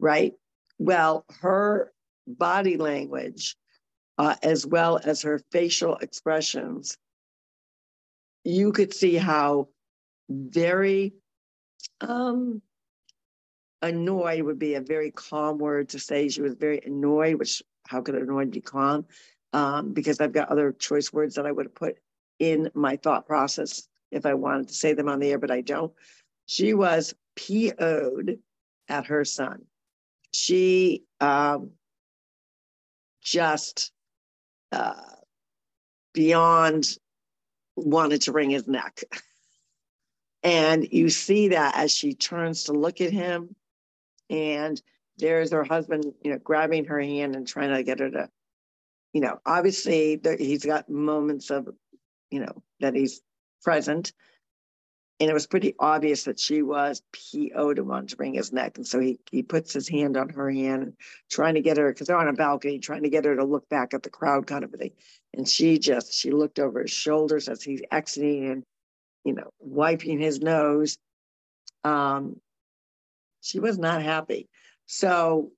right? 0.00 0.32
Well, 0.78 1.24
her 1.40 1.92
body 2.26 2.76
language, 2.76 3.56
uh, 4.18 4.34
as 4.42 4.66
well 4.66 4.98
as 5.02 5.22
her 5.22 5.40
facial 5.52 5.96
expressions, 5.96 6.98
you 8.46 8.70
could 8.70 8.94
see 8.94 9.16
how 9.16 9.68
very 10.30 11.14
um, 12.00 12.62
annoyed 13.82 14.42
would 14.42 14.58
be 14.58 14.74
a 14.74 14.80
very 14.80 15.10
calm 15.10 15.58
word 15.58 15.88
to 15.90 15.98
say. 15.98 16.28
She 16.28 16.42
was 16.42 16.54
very 16.54 16.80
annoyed, 16.86 17.34
which 17.34 17.62
how 17.88 18.02
could 18.02 18.14
annoyed 18.14 18.52
be 18.52 18.60
calm? 18.60 19.04
Um, 19.52 19.92
because 19.92 20.20
I've 20.20 20.32
got 20.32 20.48
other 20.48 20.72
choice 20.72 21.12
words 21.12 21.34
that 21.34 21.46
I 21.46 21.50
would 21.50 21.66
have 21.66 21.74
put 21.74 21.96
in 22.38 22.70
my 22.74 22.96
thought 22.96 23.26
process 23.26 23.88
if 24.12 24.24
I 24.24 24.34
wanted 24.34 24.68
to 24.68 24.74
say 24.74 24.92
them 24.92 25.08
on 25.08 25.18
the 25.18 25.32
air, 25.32 25.38
but 25.38 25.50
I 25.50 25.60
don't. 25.60 25.92
She 26.46 26.72
was 26.72 27.14
PO'd 27.34 28.38
at 28.88 29.06
her 29.06 29.24
son. 29.24 29.62
She 30.32 31.02
um, 31.20 31.70
just 33.22 33.90
uh, 34.70 34.94
beyond 36.14 36.96
wanted 37.76 38.22
to 38.22 38.32
wring 38.32 38.50
his 38.50 38.66
neck. 38.66 39.00
And 40.42 40.86
you 40.92 41.08
see 41.10 41.48
that 41.48 41.76
as 41.76 41.92
she 41.92 42.14
turns 42.14 42.64
to 42.64 42.72
look 42.72 43.00
at 43.00 43.12
him, 43.12 43.54
and 44.30 44.80
there's 45.18 45.52
her 45.52 45.64
husband, 45.64 46.04
you 46.22 46.30
know, 46.30 46.38
grabbing 46.38 46.86
her 46.86 47.00
hand 47.00 47.36
and 47.36 47.46
trying 47.46 47.74
to 47.74 47.82
get 47.82 48.00
her 48.00 48.10
to, 48.10 48.30
you 49.12 49.20
know, 49.20 49.40
obviously 49.46 50.20
he's 50.38 50.64
got 50.64 50.88
moments 50.88 51.50
of, 51.50 51.68
you 52.30 52.40
know, 52.40 52.62
that 52.80 52.94
he's 52.94 53.22
present. 53.62 54.12
And 55.18 55.30
it 55.30 55.32
was 55.32 55.46
pretty 55.46 55.74
obvious 55.78 56.24
that 56.24 56.38
she 56.38 56.60
was 56.60 57.02
PO 57.12 57.72
to 57.74 57.82
want 57.82 58.10
to 58.10 58.16
wring 58.18 58.34
his 58.34 58.52
neck. 58.52 58.76
And 58.76 58.86
so 58.86 59.00
he, 59.00 59.18
he 59.30 59.42
puts 59.42 59.72
his 59.72 59.88
hand 59.88 60.18
on 60.18 60.28
her 60.28 60.50
hand, 60.50 60.92
trying 61.30 61.54
to 61.54 61.62
get 61.62 61.78
her, 61.78 61.90
because 61.90 62.08
they're 62.08 62.18
on 62.18 62.28
a 62.28 62.34
balcony, 62.34 62.78
trying 62.78 63.04
to 63.04 63.08
get 63.08 63.24
her 63.24 63.34
to 63.34 63.44
look 63.44 63.66
back 63.70 63.94
at 63.94 64.02
the 64.02 64.10
crowd 64.10 64.46
kind 64.46 64.62
of 64.62 64.72
thing. 64.72 64.90
And 65.36 65.48
she 65.48 65.78
just, 65.78 66.14
she 66.14 66.30
looked 66.30 66.58
over 66.58 66.82
his 66.82 66.90
shoulders 66.90 67.48
as 67.48 67.62
he's 67.62 67.82
exiting 67.92 68.50
and, 68.50 68.62
you 69.24 69.34
know, 69.34 69.50
wiping 69.60 70.18
his 70.18 70.40
nose. 70.40 70.98
Um, 71.84 72.40
she 73.42 73.60
was 73.60 73.78
not 73.78 74.02
happy. 74.02 74.48
So 74.86 75.52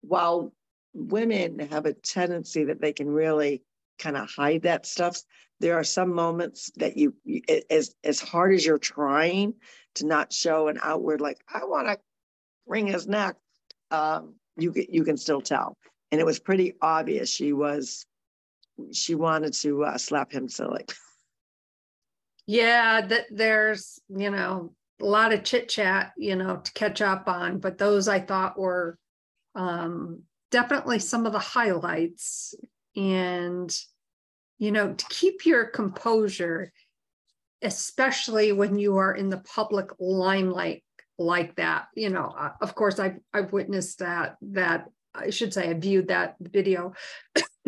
while 0.00 0.52
women 0.94 1.58
have 1.70 1.86
a 1.86 1.92
tendency 1.92 2.64
that 2.64 2.80
they 2.80 2.92
can 2.92 3.08
really 3.08 3.62
kind 4.00 4.16
of 4.16 4.28
hide 4.30 4.62
that 4.62 4.86
stuff. 4.86 5.22
There 5.60 5.76
are 5.76 5.84
some 5.84 6.12
moments 6.12 6.70
that 6.76 6.96
you, 6.96 7.14
as 7.68 7.94
as 8.02 8.18
hard 8.18 8.54
as 8.54 8.64
you're 8.64 8.78
trying 8.78 9.54
to 9.96 10.06
not 10.06 10.32
show 10.32 10.68
an 10.68 10.78
outward 10.82 11.20
like 11.20 11.38
I 11.52 11.64
want 11.64 11.86
to 11.88 11.98
wring 12.66 12.86
his 12.86 13.06
neck, 13.06 13.36
um, 13.90 14.34
you 14.56 14.72
you 14.74 15.04
can 15.04 15.16
still 15.16 15.42
tell. 15.42 15.76
And 16.10 16.20
it 16.20 16.24
was 16.24 16.40
pretty 16.40 16.74
obvious 16.80 17.30
she 17.30 17.52
was 17.52 18.06
she 18.92 19.14
wanted 19.14 19.52
to 19.54 19.84
uh, 19.84 19.98
slap 19.98 20.32
him 20.32 20.48
silly. 20.48 20.84
Yeah, 22.46 23.06
that 23.06 23.26
there's 23.30 24.00
you 24.08 24.28
know 24.28 24.74
a 25.00 25.04
lot 25.04 25.32
of 25.32 25.44
chit 25.44 25.68
chat 25.68 26.10
you 26.16 26.34
know 26.34 26.56
to 26.56 26.72
catch 26.72 27.00
up 27.00 27.28
on, 27.28 27.60
but 27.60 27.78
those 27.78 28.08
I 28.08 28.18
thought 28.18 28.58
were 28.58 28.98
um, 29.54 30.22
definitely 30.50 30.98
some 30.98 31.26
of 31.26 31.32
the 31.32 31.38
highlights. 31.38 32.54
And 32.96 33.72
you 34.58 34.72
know 34.72 34.94
to 34.94 35.04
keep 35.10 35.46
your 35.46 35.66
composure, 35.66 36.72
especially 37.62 38.50
when 38.50 38.80
you 38.80 38.96
are 38.96 39.14
in 39.14 39.28
the 39.28 39.44
public 39.54 39.90
limelight 40.00 40.82
like 41.18 41.54
that. 41.56 41.86
You 41.94 42.10
know, 42.10 42.34
uh, 42.36 42.50
of 42.60 42.74
course, 42.74 42.98
I've 42.98 43.20
I've 43.32 43.52
witnessed 43.52 44.00
that 44.00 44.38
that 44.42 44.86
I 45.14 45.30
should 45.30 45.54
say 45.54 45.70
I 45.70 45.74
viewed 45.74 46.08
that 46.08 46.34
video 46.40 46.94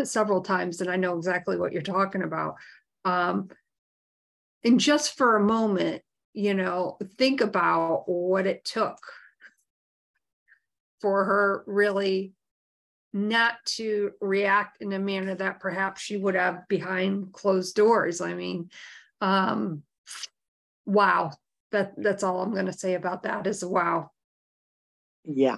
several 0.04 0.40
times, 0.40 0.80
and 0.80 0.90
I 0.90 0.96
know 0.96 1.16
exactly 1.16 1.56
what 1.56 1.72
you're 1.72 1.82
talking 1.82 2.22
about. 2.22 2.56
Um, 3.04 3.48
and 4.64 4.78
just 4.78 5.16
for 5.16 5.36
a 5.36 5.42
moment, 5.42 6.02
you 6.34 6.54
know, 6.54 6.98
think 7.18 7.40
about 7.40 8.04
what 8.06 8.46
it 8.46 8.64
took 8.64 8.98
for 11.00 11.24
her 11.24 11.64
really 11.66 12.32
not 13.12 13.54
to 13.66 14.12
react 14.20 14.80
in 14.80 14.92
a 14.92 14.98
manner 14.98 15.34
that 15.34 15.60
perhaps 15.60 16.00
she 16.00 16.16
would 16.16 16.34
have 16.34 16.66
behind 16.68 17.32
closed 17.32 17.74
doors. 17.74 18.20
I 18.20 18.32
mean, 18.32 18.70
um, 19.20 19.82
wow, 20.86 21.32
that 21.72 21.92
that's 21.96 22.22
all 22.22 22.40
I'm 22.40 22.52
going 22.52 22.66
to 22.66 22.72
say 22.72 22.94
about 22.94 23.24
that 23.24 23.46
is 23.46 23.64
wow. 23.64 24.10
Yeah, 25.24 25.56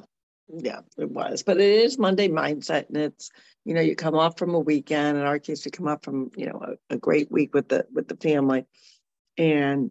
yeah, 0.48 0.80
it 0.98 1.10
was. 1.10 1.42
But 1.42 1.58
it 1.58 1.70
is 1.84 1.98
Monday 1.98 2.28
mindset, 2.28 2.88
and 2.88 2.96
it's 2.96 3.30
you 3.64 3.74
know 3.74 3.80
you 3.80 3.96
come 3.96 4.14
off 4.14 4.38
from 4.38 4.54
a 4.54 4.58
weekend. 4.58 5.16
In 5.16 5.24
our 5.24 5.38
case, 5.38 5.64
you 5.64 5.70
come 5.70 5.88
off 5.88 6.02
from 6.02 6.30
you 6.36 6.46
know 6.46 6.76
a, 6.90 6.94
a 6.94 6.98
great 6.98 7.30
week 7.30 7.54
with 7.54 7.68
the 7.68 7.86
with 7.92 8.08
the 8.08 8.16
family, 8.16 8.66
and 9.38 9.90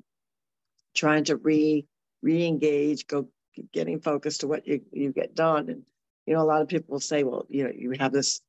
trying 0.95 1.23
to 1.25 1.37
re 1.37 1.85
re-engage, 2.21 3.07
go 3.07 3.27
getting 3.73 3.99
focused 3.99 4.41
to 4.41 4.47
what 4.47 4.67
you 4.67 4.81
you 4.91 5.11
get 5.11 5.35
done. 5.35 5.69
And 5.69 5.83
you 6.25 6.33
know, 6.33 6.41
a 6.41 6.45
lot 6.45 6.61
of 6.61 6.67
people 6.67 6.93
will 6.93 6.99
say, 6.99 7.23
well, 7.23 7.45
you 7.49 7.63
know, 7.63 7.71
you 7.75 7.91
have 7.99 8.13
this 8.13 8.41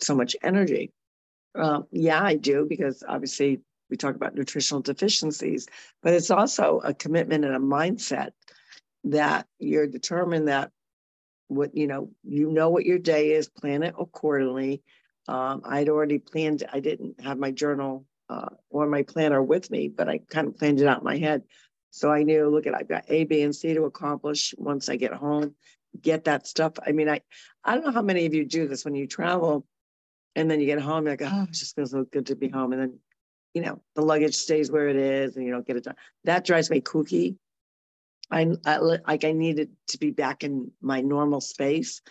so 0.00 0.14
much 0.14 0.36
energy. 0.42 0.92
Uh, 1.54 1.82
yeah, 1.90 2.22
I 2.22 2.36
do 2.36 2.66
because 2.68 3.02
obviously 3.08 3.60
we 3.88 3.96
talk 3.96 4.16
about 4.16 4.34
nutritional 4.34 4.82
deficiencies, 4.82 5.68
but 6.02 6.12
it's 6.12 6.30
also 6.30 6.80
a 6.84 6.92
commitment 6.92 7.44
and 7.44 7.54
a 7.54 7.60
mindset 7.60 8.30
that 9.04 9.46
you're 9.58 9.86
determined 9.86 10.48
that 10.48 10.70
what 11.48 11.76
you 11.76 11.86
know 11.86 12.10
you 12.24 12.50
know 12.50 12.70
what 12.70 12.84
your 12.84 12.98
day 12.98 13.32
is 13.32 13.48
plan 13.48 13.82
it 13.82 13.94
accordingly 13.98 14.82
um, 15.28 15.62
i'd 15.66 15.88
already 15.88 16.18
planned 16.18 16.64
i 16.72 16.80
didn't 16.80 17.20
have 17.20 17.38
my 17.38 17.50
journal 17.50 18.04
uh, 18.28 18.48
or 18.70 18.86
my 18.86 19.02
planner 19.02 19.42
with 19.42 19.70
me 19.70 19.88
but 19.88 20.08
i 20.08 20.18
kind 20.30 20.48
of 20.48 20.56
planned 20.56 20.80
it 20.80 20.86
out 20.86 20.98
in 20.98 21.04
my 21.04 21.16
head 21.16 21.42
so 21.90 22.10
i 22.10 22.22
knew 22.22 22.48
look 22.48 22.66
at 22.66 22.74
i've 22.74 22.88
got 22.88 23.04
a 23.08 23.24
b 23.24 23.42
and 23.42 23.54
c 23.54 23.74
to 23.74 23.84
accomplish 23.84 24.54
once 24.58 24.88
i 24.88 24.96
get 24.96 25.12
home 25.12 25.54
get 26.00 26.24
that 26.24 26.46
stuff 26.46 26.72
i 26.86 26.92
mean 26.92 27.08
i 27.08 27.20
i 27.64 27.74
don't 27.74 27.84
know 27.84 27.92
how 27.92 28.02
many 28.02 28.26
of 28.26 28.34
you 28.34 28.44
do 28.44 28.66
this 28.66 28.84
when 28.84 28.94
you 28.94 29.06
travel 29.06 29.66
and 30.34 30.50
then 30.50 30.60
you 30.60 30.66
get 30.66 30.80
home 30.80 31.04
you're 31.06 31.16
like 31.16 31.22
oh 31.22 31.42
it 31.44 31.52
just 31.52 31.74
feels 31.74 31.92
so 31.92 32.04
good 32.04 32.26
to 32.26 32.36
be 32.36 32.48
home 32.48 32.72
and 32.72 32.82
then 32.82 32.98
you 33.56 33.62
know, 33.62 33.80
the 33.94 34.02
luggage 34.02 34.34
stays 34.34 34.70
where 34.70 34.86
it 34.90 34.96
is 34.96 35.34
and 35.34 35.46
you 35.46 35.50
don't 35.50 35.66
get 35.66 35.78
it 35.78 35.84
done. 35.84 35.94
That 36.24 36.44
drives 36.44 36.68
me 36.68 36.82
kooky. 36.82 37.36
I, 38.30 38.48
I 38.64 38.78
like 38.78 39.24
I 39.24 39.32
needed 39.32 39.70
to 39.88 39.98
be 39.98 40.10
back 40.10 40.44
in 40.44 40.72
my 40.80 41.00
normal 41.00 41.40
space, 41.40 42.02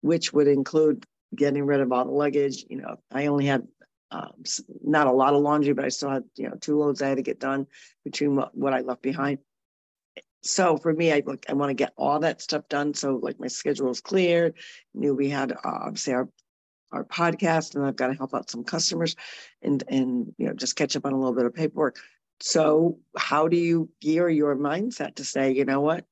which 0.00 0.32
would 0.32 0.48
include 0.48 1.04
getting 1.34 1.64
rid 1.64 1.80
of 1.80 1.92
all 1.92 2.04
the 2.04 2.10
luggage. 2.10 2.64
You 2.68 2.78
know, 2.78 2.96
I 3.12 3.26
only 3.26 3.46
had 3.46 3.66
um, 4.10 4.32
not 4.82 5.06
a 5.06 5.12
lot 5.12 5.34
of 5.34 5.42
laundry, 5.42 5.72
but 5.72 5.84
I 5.84 5.88
still 5.88 6.10
had 6.10 6.24
you 6.36 6.48
know 6.48 6.56
two 6.60 6.78
loads 6.78 7.02
I 7.02 7.08
had 7.08 7.18
to 7.18 7.22
get 7.22 7.40
done 7.40 7.66
between 8.04 8.36
what, 8.36 8.56
what 8.56 8.74
I 8.74 8.80
left 8.80 9.02
behind. 9.02 9.38
So 10.42 10.76
for 10.78 10.92
me, 10.92 11.12
I 11.12 11.22
look, 11.24 11.44
I 11.48 11.52
want 11.52 11.70
to 11.70 11.74
get 11.74 11.92
all 11.96 12.18
that 12.20 12.40
stuff 12.40 12.68
done. 12.68 12.94
So 12.94 13.16
like 13.22 13.38
my 13.38 13.46
schedule 13.46 13.90
is 13.90 14.00
cleared. 14.00 14.54
Knew 14.94 15.14
we 15.14 15.28
had 15.28 15.52
uh, 15.52 15.92
our 16.08 16.28
our 16.92 17.04
podcast 17.04 17.76
and 17.76 17.84
I've 17.84 17.94
got 17.96 18.08
to 18.08 18.14
help 18.14 18.34
out 18.34 18.50
some 18.50 18.64
customers 18.64 19.14
and 19.62 19.82
and 19.88 20.34
you 20.38 20.46
know 20.46 20.54
just 20.54 20.76
catch 20.76 20.96
up 20.96 21.06
on 21.06 21.12
a 21.12 21.16
little 21.16 21.34
bit 21.34 21.46
of 21.46 21.54
paperwork. 21.54 21.98
So 22.40 22.98
how 23.16 23.48
do 23.48 23.56
you 23.56 23.90
gear 24.00 24.28
your 24.28 24.56
mindset 24.56 25.16
to 25.16 25.24
say, 25.24 25.52
you 25.52 25.64
know 25.64 25.80
what? 25.80 26.04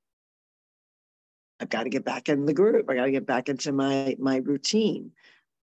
I've 1.61 1.71
got 1.71 1.85
to 1.85 1.89
get 1.91 2.05
back 2.05 2.29
in 2.29 2.47
the 2.47 2.55
group. 2.55 2.89
I 2.89 2.95
got 2.95 3.07
to 3.07 3.11
get 3.11 3.27
back 3.27 3.49
into 3.49 3.73
my 3.73 4.15
my 4.19 4.37
routine. 4.37 5.13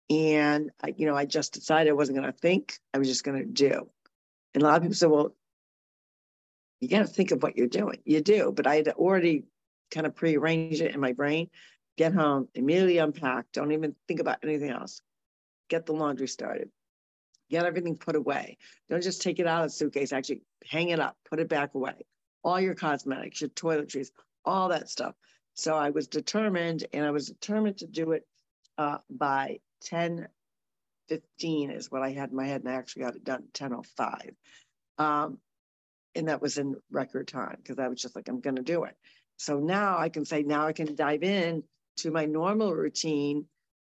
And 0.08 0.70
I, 0.82 0.94
you 0.96 1.06
know, 1.06 1.16
I 1.16 1.24
just 1.24 1.52
decided 1.52 1.90
I 1.90 1.94
wasn't 1.94 2.18
going 2.18 2.30
to 2.30 2.36
think. 2.38 2.74
I 2.92 2.98
was 2.98 3.08
just 3.08 3.24
going 3.24 3.38
to 3.38 3.44
do. 3.44 3.88
And 4.54 4.62
a 4.62 4.66
lot 4.66 4.76
of 4.76 4.82
people 4.82 4.96
say, 4.96 5.06
well, 5.06 5.34
you 6.80 6.88
got 6.88 7.00
to 7.00 7.06
think 7.06 7.30
of 7.30 7.42
what 7.42 7.56
you're 7.56 7.68
doing. 7.68 7.98
You 8.04 8.20
do, 8.20 8.52
but 8.54 8.66
I 8.66 8.76
had 8.76 8.88
already 8.88 9.44
kind 9.92 10.06
of 10.06 10.16
prearranged 10.16 10.80
it 10.80 10.94
in 10.94 11.00
my 11.00 11.12
brain 11.12 11.48
get 12.00 12.14
home, 12.14 12.48
immediately 12.54 12.96
unpack, 12.96 13.44
don't 13.52 13.72
even 13.72 13.94
think 14.08 14.20
about 14.20 14.38
anything 14.42 14.70
else. 14.70 15.02
Get 15.68 15.84
the 15.84 15.92
laundry 15.92 16.28
started. 16.28 16.70
Get 17.50 17.66
everything 17.66 17.96
put 17.96 18.16
away. 18.16 18.56
Don't 18.88 19.02
just 19.02 19.22
take 19.22 19.38
it 19.38 19.46
out 19.46 19.64
of 19.64 19.70
the 19.70 19.74
suitcase, 19.74 20.12
actually 20.12 20.42
hang 20.64 20.90
it 20.90 21.00
up, 21.00 21.16
put 21.28 21.40
it 21.40 21.48
back 21.48 21.74
away. 21.74 22.06
All 22.42 22.60
your 22.60 22.74
cosmetics, 22.74 23.40
your 23.40 23.50
toiletries, 23.50 24.10
all 24.44 24.68
that 24.68 24.88
stuff. 24.88 25.14
So 25.54 25.76
I 25.76 25.90
was 25.90 26.06
determined, 26.06 26.86
and 26.92 27.04
I 27.04 27.10
was 27.10 27.26
determined 27.26 27.78
to 27.78 27.86
do 27.86 28.12
it 28.12 28.26
uh, 28.78 28.98
by 29.10 29.58
10 29.82 30.28
15 31.10 31.72
is 31.72 31.90
what 31.90 32.02
I 32.02 32.10
had 32.10 32.30
in 32.30 32.36
my 32.36 32.46
head, 32.46 32.62
and 32.62 32.70
I 32.70 32.76
actually 32.76 33.02
got 33.02 33.16
it 33.16 33.24
done 33.24 33.42
1005. 33.58 34.30
Um, 34.98 35.38
and 36.14 36.28
that 36.28 36.40
was 36.40 36.56
in 36.56 36.76
record 36.90 37.26
time 37.28 37.56
because 37.56 37.78
I 37.78 37.88
was 37.88 38.00
just 38.00 38.14
like, 38.14 38.28
I'm 38.28 38.40
going 38.40 38.56
to 38.56 38.62
do 38.62 38.84
it. 38.84 38.96
So 39.36 39.58
now 39.58 39.98
I 39.98 40.08
can 40.08 40.24
say, 40.24 40.42
now 40.42 40.66
I 40.66 40.72
can 40.72 40.94
dive 40.94 41.24
in 41.24 41.64
to 41.98 42.10
my 42.12 42.26
normal 42.26 42.72
routine. 42.72 43.46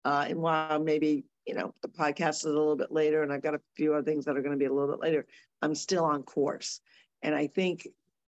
Uh, 0.06 0.28
and 0.30 0.40
while 0.40 0.80
maybe, 0.80 1.26
you 1.50 1.56
know, 1.56 1.74
the 1.82 1.88
podcast 1.88 2.30
is 2.30 2.46
a 2.46 2.50
little 2.50 2.76
bit 2.76 2.92
later 2.92 3.24
and 3.24 3.34
I've 3.34 3.42
got 3.42 3.56
a 3.56 3.62
few 3.76 3.96
other 3.96 4.04
things 4.04 4.24
that 4.26 4.38
are 4.38 4.42
going 4.44 4.54
to 4.54 4.58
be 4.58 4.66
a 4.66 4.72
little 4.72 4.92
bit 4.96 5.02
later, 5.02 5.26
I'm 5.64 5.74
still 5.74 6.06
on 6.06 6.22
course. 6.22 6.80
And 7.24 7.34
I 7.34 7.48
think 7.48 7.88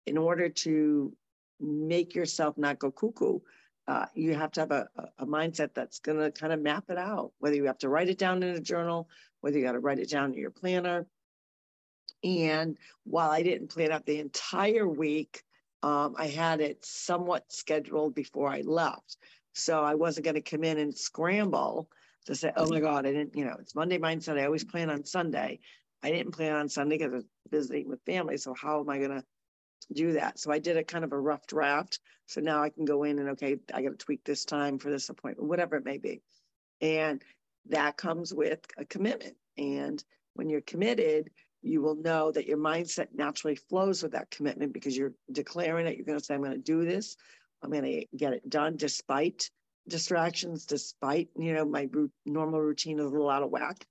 in 0.06 0.20
order 0.20 0.50
to 0.50 1.12
make 1.60 2.14
yourself 2.14 2.60
not 2.60 2.78
go 2.78 2.92
cuckoo, 2.92 3.40
uh, 3.88 4.06
you 4.14 4.36
have 4.36 4.52
to 4.52 4.60
have 4.60 4.72
a, 4.72 4.88
a 5.18 5.26
mindset 5.26 5.74
that's 5.74 5.98
going 5.98 6.20
to 6.20 6.30
kind 6.30 6.54
of 6.54 6.62
map 6.62 6.84
it 6.90 7.00
out, 7.00 7.32
whether 7.40 7.56
you 7.56 7.66
have 7.66 7.80
to 7.80 7.90
write 7.90 8.08
it 8.08 8.20
down 8.20 8.44
in 8.44 8.56
a 8.56 8.62
journal, 8.62 9.10
whether 9.42 9.58
you 9.58 9.66
got 9.66 9.72
to 9.72 9.80
write 9.80 9.98
it 9.98 10.12
down 10.12 10.34
in 10.34 10.38
your 10.38 10.52
planner. 10.52 11.08
And 12.24 12.78
while 13.04 13.32
I 13.32 13.42
didn't 13.42 13.70
plan 13.70 13.92
out 13.92 14.06
the 14.06 14.20
entire 14.20 14.88
week, 14.88 15.42
um, 15.82 16.14
I 16.20 16.28
had 16.28 16.62
it 16.62 16.86
somewhat 16.86 17.52
scheduled 17.52 18.14
before 18.14 18.50
I 18.50 18.62
left. 18.62 19.18
So 19.54 19.84
I 19.84 19.96
wasn't 19.96 20.26
going 20.26 20.36
to 20.36 20.42
come 20.42 20.64
in 20.64 20.78
and 20.78 20.96
scramble 20.96 21.90
to 22.28 22.36
say, 22.36 22.52
oh 22.56 22.70
my 22.70 22.80
God, 22.80 23.06
I 23.06 23.12
didn't, 23.12 23.36
you 23.36 23.46
know, 23.46 23.56
it's 23.60 23.76
Monday 23.76 23.98
mindset. 23.98 24.40
I 24.40 24.46
always 24.46 24.63
plan 24.63 24.90
on 24.90 25.04
Sunday. 25.06 25.60
I 26.04 26.12
didn't 26.12 26.34
plan 26.34 26.54
on 26.54 26.70
Sunday 26.70 26.98
because 26.98 27.12
I 27.12 27.16
was 27.16 27.26
visiting 27.50 27.90
with 27.90 28.04
family. 28.06 28.38
So 28.38 28.54
how 28.54 28.80
am 28.82 28.90
I 28.90 29.00
going 29.00 29.12
to 29.12 29.24
do 29.94 30.13
that? 30.13 30.38
So 30.38 30.52
I 30.52 30.60
did 30.60 30.78
a 30.78 30.84
kind 30.84 31.04
of 31.04 31.13
a 31.13 31.20
rough 31.20 31.48
draft. 31.48 32.00
So 32.28 32.42
now 32.42 32.62
I 32.62 32.70
can 32.70 32.86
go 32.86 33.04
in 33.04 33.20
and, 33.20 33.30
okay, 33.30 33.58
I 33.74 33.82
got 33.82 33.92
to 33.92 33.96
tweak 33.96 34.24
this 34.24 34.46
time 34.46 34.78
for 34.78 34.92
this 34.92 35.10
appointment, 35.10 35.50
whatever 35.50 35.78
it 35.78 35.86
may 35.86 35.98
be. 35.98 36.22
And 36.82 37.24
that 37.70 37.98
comes 37.98 38.34
with 38.34 38.60
a 38.78 38.86
commitment. 38.86 39.36
And 39.58 40.04
when 40.34 40.50
you're 40.50 40.62
committed, 40.62 41.30
you 41.62 41.82
will 41.82 41.96
know 41.96 42.32
that 42.32 42.46
your 42.46 42.58
mindset 42.58 43.08
naturally 43.16 43.56
flows 43.56 44.04
with 44.04 44.12
that 44.12 44.30
commitment 44.30 44.74
because 44.74 44.96
you're 44.96 45.13
declaring 45.32 45.86
that 45.86 45.96
you're 45.96 46.06
going 46.06 46.20
to 46.20 46.24
say, 46.24 46.36
I'm 46.36 46.44
going 46.44 46.52
to 46.52 46.58
do 46.60 46.86
this. 46.86 47.16
I'm 47.63 47.72
going 47.72 47.84
to 47.84 48.06
get 48.16 48.34
it 48.34 48.48
done 48.48 48.76
despite 48.78 49.50
distractions, 49.88 50.65
despite, 50.65 51.30
you 51.38 51.54
know, 51.54 51.65
my 51.65 51.89
normal 52.26 52.62
routine 52.62 53.00
is 53.00 53.06
a 53.06 53.10
little 53.10 53.30
out 53.30 53.43
of 53.43 53.50
whack. 53.50 53.86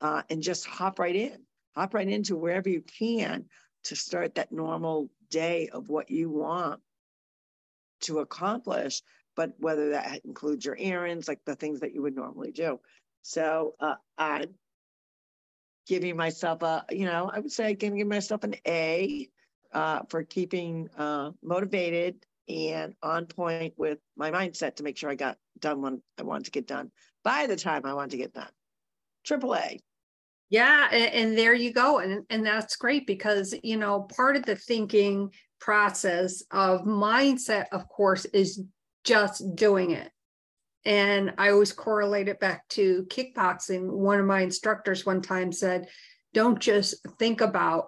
Uh, 0.00 0.22
and 0.28 0.42
just 0.42 0.66
hop 0.66 0.98
right 0.98 1.16
in, 1.16 1.38
hop 1.74 1.94
right 1.94 2.08
into 2.08 2.36
wherever 2.36 2.68
you 2.68 2.82
can 2.82 3.44
to 3.84 3.96
start 3.96 4.34
that 4.34 4.52
normal 4.52 5.08
day 5.30 5.68
of 5.72 5.88
what 5.88 6.10
you 6.10 6.28
want 6.28 6.80
to 8.00 8.18
accomplish, 8.18 9.02
but 9.36 9.52
whether 9.58 9.90
that 9.90 10.20
includes 10.24 10.64
your 10.64 10.76
errands, 10.78 11.28
like 11.28 11.40
the 11.46 11.54
things 11.54 11.80
that 11.80 11.94
you 11.94 12.02
would 12.02 12.16
normally 12.16 12.52
do. 12.52 12.78
So 13.22 13.74
uh, 13.80 13.94
I'm 14.18 14.54
giving 15.86 16.16
myself 16.16 16.62
a, 16.62 16.84
you 16.90 17.06
know, 17.06 17.30
I 17.32 17.38
would 17.38 17.52
say 17.52 17.66
I 17.66 17.74
can 17.74 17.96
give 17.96 18.08
myself 18.08 18.44
an 18.44 18.56
A 18.66 19.28
uh, 19.72 20.00
for 20.08 20.22
keeping 20.22 20.88
uh, 20.98 21.30
motivated 21.42 22.16
and 22.48 22.94
on 23.02 23.26
point 23.26 23.74
with 23.76 23.98
my 24.16 24.30
mindset 24.30 24.76
to 24.76 24.82
make 24.82 24.96
sure 24.96 25.10
I 25.10 25.14
got 25.14 25.38
done 25.58 25.80
when 25.82 26.02
I 26.18 26.22
wanted 26.22 26.44
to 26.46 26.50
get 26.50 26.66
done 26.66 26.90
by 27.22 27.46
the 27.46 27.56
time 27.56 27.82
I 27.84 27.94
wanted 27.94 28.10
to 28.12 28.16
get 28.18 28.34
done. 28.34 28.50
Triple 29.24 29.54
A. 29.54 29.80
Yeah, 30.50 30.88
and, 30.92 31.14
and, 31.14 31.38
there 31.38 31.54
you 31.54 31.72
go. 31.72 31.98
And, 31.98 32.24
and 32.30 32.46
that's 32.46 32.76
great 32.76 33.06
because, 33.06 33.54
you 33.62 33.76
know, 33.76 34.02
part 34.02 34.36
of 34.36 34.44
the 34.44 34.56
thinking 34.56 35.30
process 35.58 36.42
of 36.50 36.82
mindset, 36.82 37.66
of 37.72 37.88
course, 37.88 38.26
is 38.26 38.62
just 39.04 39.42
doing 39.56 39.92
it. 39.92 40.10
And 40.84 41.32
I 41.38 41.50
always 41.50 41.72
correlate 41.72 42.28
it 42.28 42.40
back 42.40 42.68
to 42.70 43.06
kickboxing. 43.08 43.90
One 43.90 44.20
of 44.20 44.26
my 44.26 44.42
instructors 44.42 45.06
one 45.06 45.22
time 45.22 45.50
said, 45.50 45.88
don't 46.34 46.60
just 46.60 46.94
think 47.18 47.40
about 47.40 47.86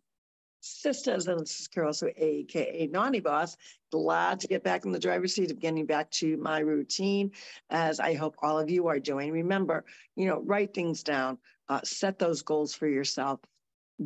sistas, 0.61 1.27
and 1.27 1.39
this 1.39 1.59
is 1.59 1.67
Carol, 1.67 1.93
so 1.93 2.09
aka 2.15 2.87
Naughty 2.87 3.19
Boss. 3.19 3.55
Glad 3.91 4.39
to 4.41 4.47
get 4.47 4.63
back 4.63 4.85
in 4.85 4.91
the 4.91 4.99
driver's 4.99 5.33
seat 5.33 5.51
of 5.51 5.59
getting 5.59 5.85
back 5.85 6.11
to 6.11 6.37
my 6.37 6.59
routine, 6.59 7.31
as 7.69 7.99
I 7.99 8.13
hope 8.13 8.35
all 8.41 8.59
of 8.59 8.69
you 8.69 8.87
are 8.87 8.99
doing. 8.99 9.31
Remember, 9.31 9.85
you 10.15 10.27
know, 10.27 10.41
write 10.45 10.73
things 10.73 11.03
down, 11.03 11.37
uh, 11.69 11.81
set 11.83 12.19
those 12.19 12.41
goals 12.41 12.73
for 12.73 12.87
yourself, 12.87 13.39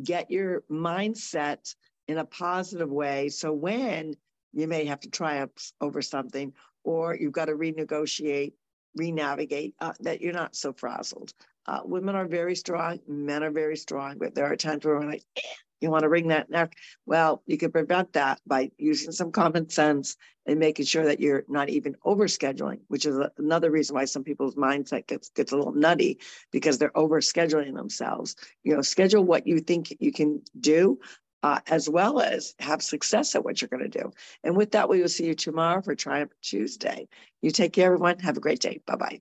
get 0.02 0.30
your 0.30 0.62
mindset 0.70 1.74
in 2.08 2.18
a 2.18 2.24
positive 2.24 2.90
way. 2.90 3.28
So 3.28 3.52
when 3.52 4.14
you 4.52 4.68
may 4.68 4.84
have 4.86 5.00
to 5.00 5.10
triumph 5.10 5.72
over 5.80 6.02
something, 6.02 6.52
or 6.84 7.16
you've 7.16 7.32
got 7.32 7.46
to 7.46 7.54
renegotiate, 7.54 8.52
renavigate, 8.96 9.74
uh, 9.80 9.92
that 10.00 10.20
you're 10.20 10.32
not 10.32 10.54
so 10.54 10.72
frazzled. 10.72 11.32
Uh, 11.66 11.80
women 11.84 12.14
are 12.14 12.26
very 12.26 12.54
strong, 12.54 13.00
men 13.08 13.42
are 13.42 13.50
very 13.50 13.76
strong, 13.76 14.18
but 14.18 14.34
there 14.34 14.44
are 14.44 14.56
times 14.56 14.84
where 14.84 14.98
we're 14.98 15.06
like, 15.06 15.24
eh, 15.36 15.40
you 15.80 15.90
want 15.90 16.02
to 16.02 16.08
ring 16.08 16.28
that 16.28 16.50
neck. 16.50 16.76
Well, 17.06 17.42
you 17.46 17.58
can 17.58 17.72
prevent 17.72 18.12
that 18.14 18.40
by 18.46 18.70
using 18.78 19.12
some 19.12 19.32
common 19.32 19.68
sense 19.68 20.16
and 20.46 20.58
making 20.58 20.86
sure 20.86 21.04
that 21.04 21.20
you're 21.20 21.44
not 21.48 21.68
even 21.68 21.96
over 22.04 22.26
scheduling, 22.26 22.80
which 22.88 23.06
is 23.06 23.18
another 23.38 23.70
reason 23.70 23.94
why 23.94 24.04
some 24.04 24.24
people's 24.24 24.56
mindset 24.56 25.06
gets 25.06 25.30
gets 25.30 25.52
a 25.52 25.56
little 25.56 25.72
nutty 25.72 26.18
because 26.50 26.78
they're 26.78 26.96
over 26.96 27.20
scheduling 27.20 27.74
themselves. 27.74 28.36
You 28.62 28.74
know, 28.74 28.82
schedule 28.82 29.24
what 29.24 29.46
you 29.46 29.60
think 29.60 29.96
you 30.00 30.12
can 30.12 30.42
do. 30.58 30.98
Uh, 31.42 31.60
as 31.66 31.90
well 31.90 32.22
as 32.22 32.54
have 32.58 32.82
success 32.82 33.34
at 33.34 33.44
what 33.44 33.60
you're 33.60 33.68
going 33.68 33.82
to 33.82 33.98
do. 34.02 34.10
And 34.44 34.56
with 34.56 34.70
that, 34.70 34.88
we 34.88 35.02
will 35.02 35.08
see 35.08 35.26
you 35.26 35.34
tomorrow 35.34 35.82
for 35.82 35.94
Triumph 35.94 36.32
Tuesday. 36.40 37.06
You 37.42 37.50
take 37.50 37.74
care, 37.74 37.92
everyone. 37.92 38.18
Have 38.20 38.38
a 38.38 38.40
great 38.40 38.60
day. 38.60 38.80
Bye-bye. 38.86 39.20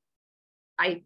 Bye. 0.78 1.04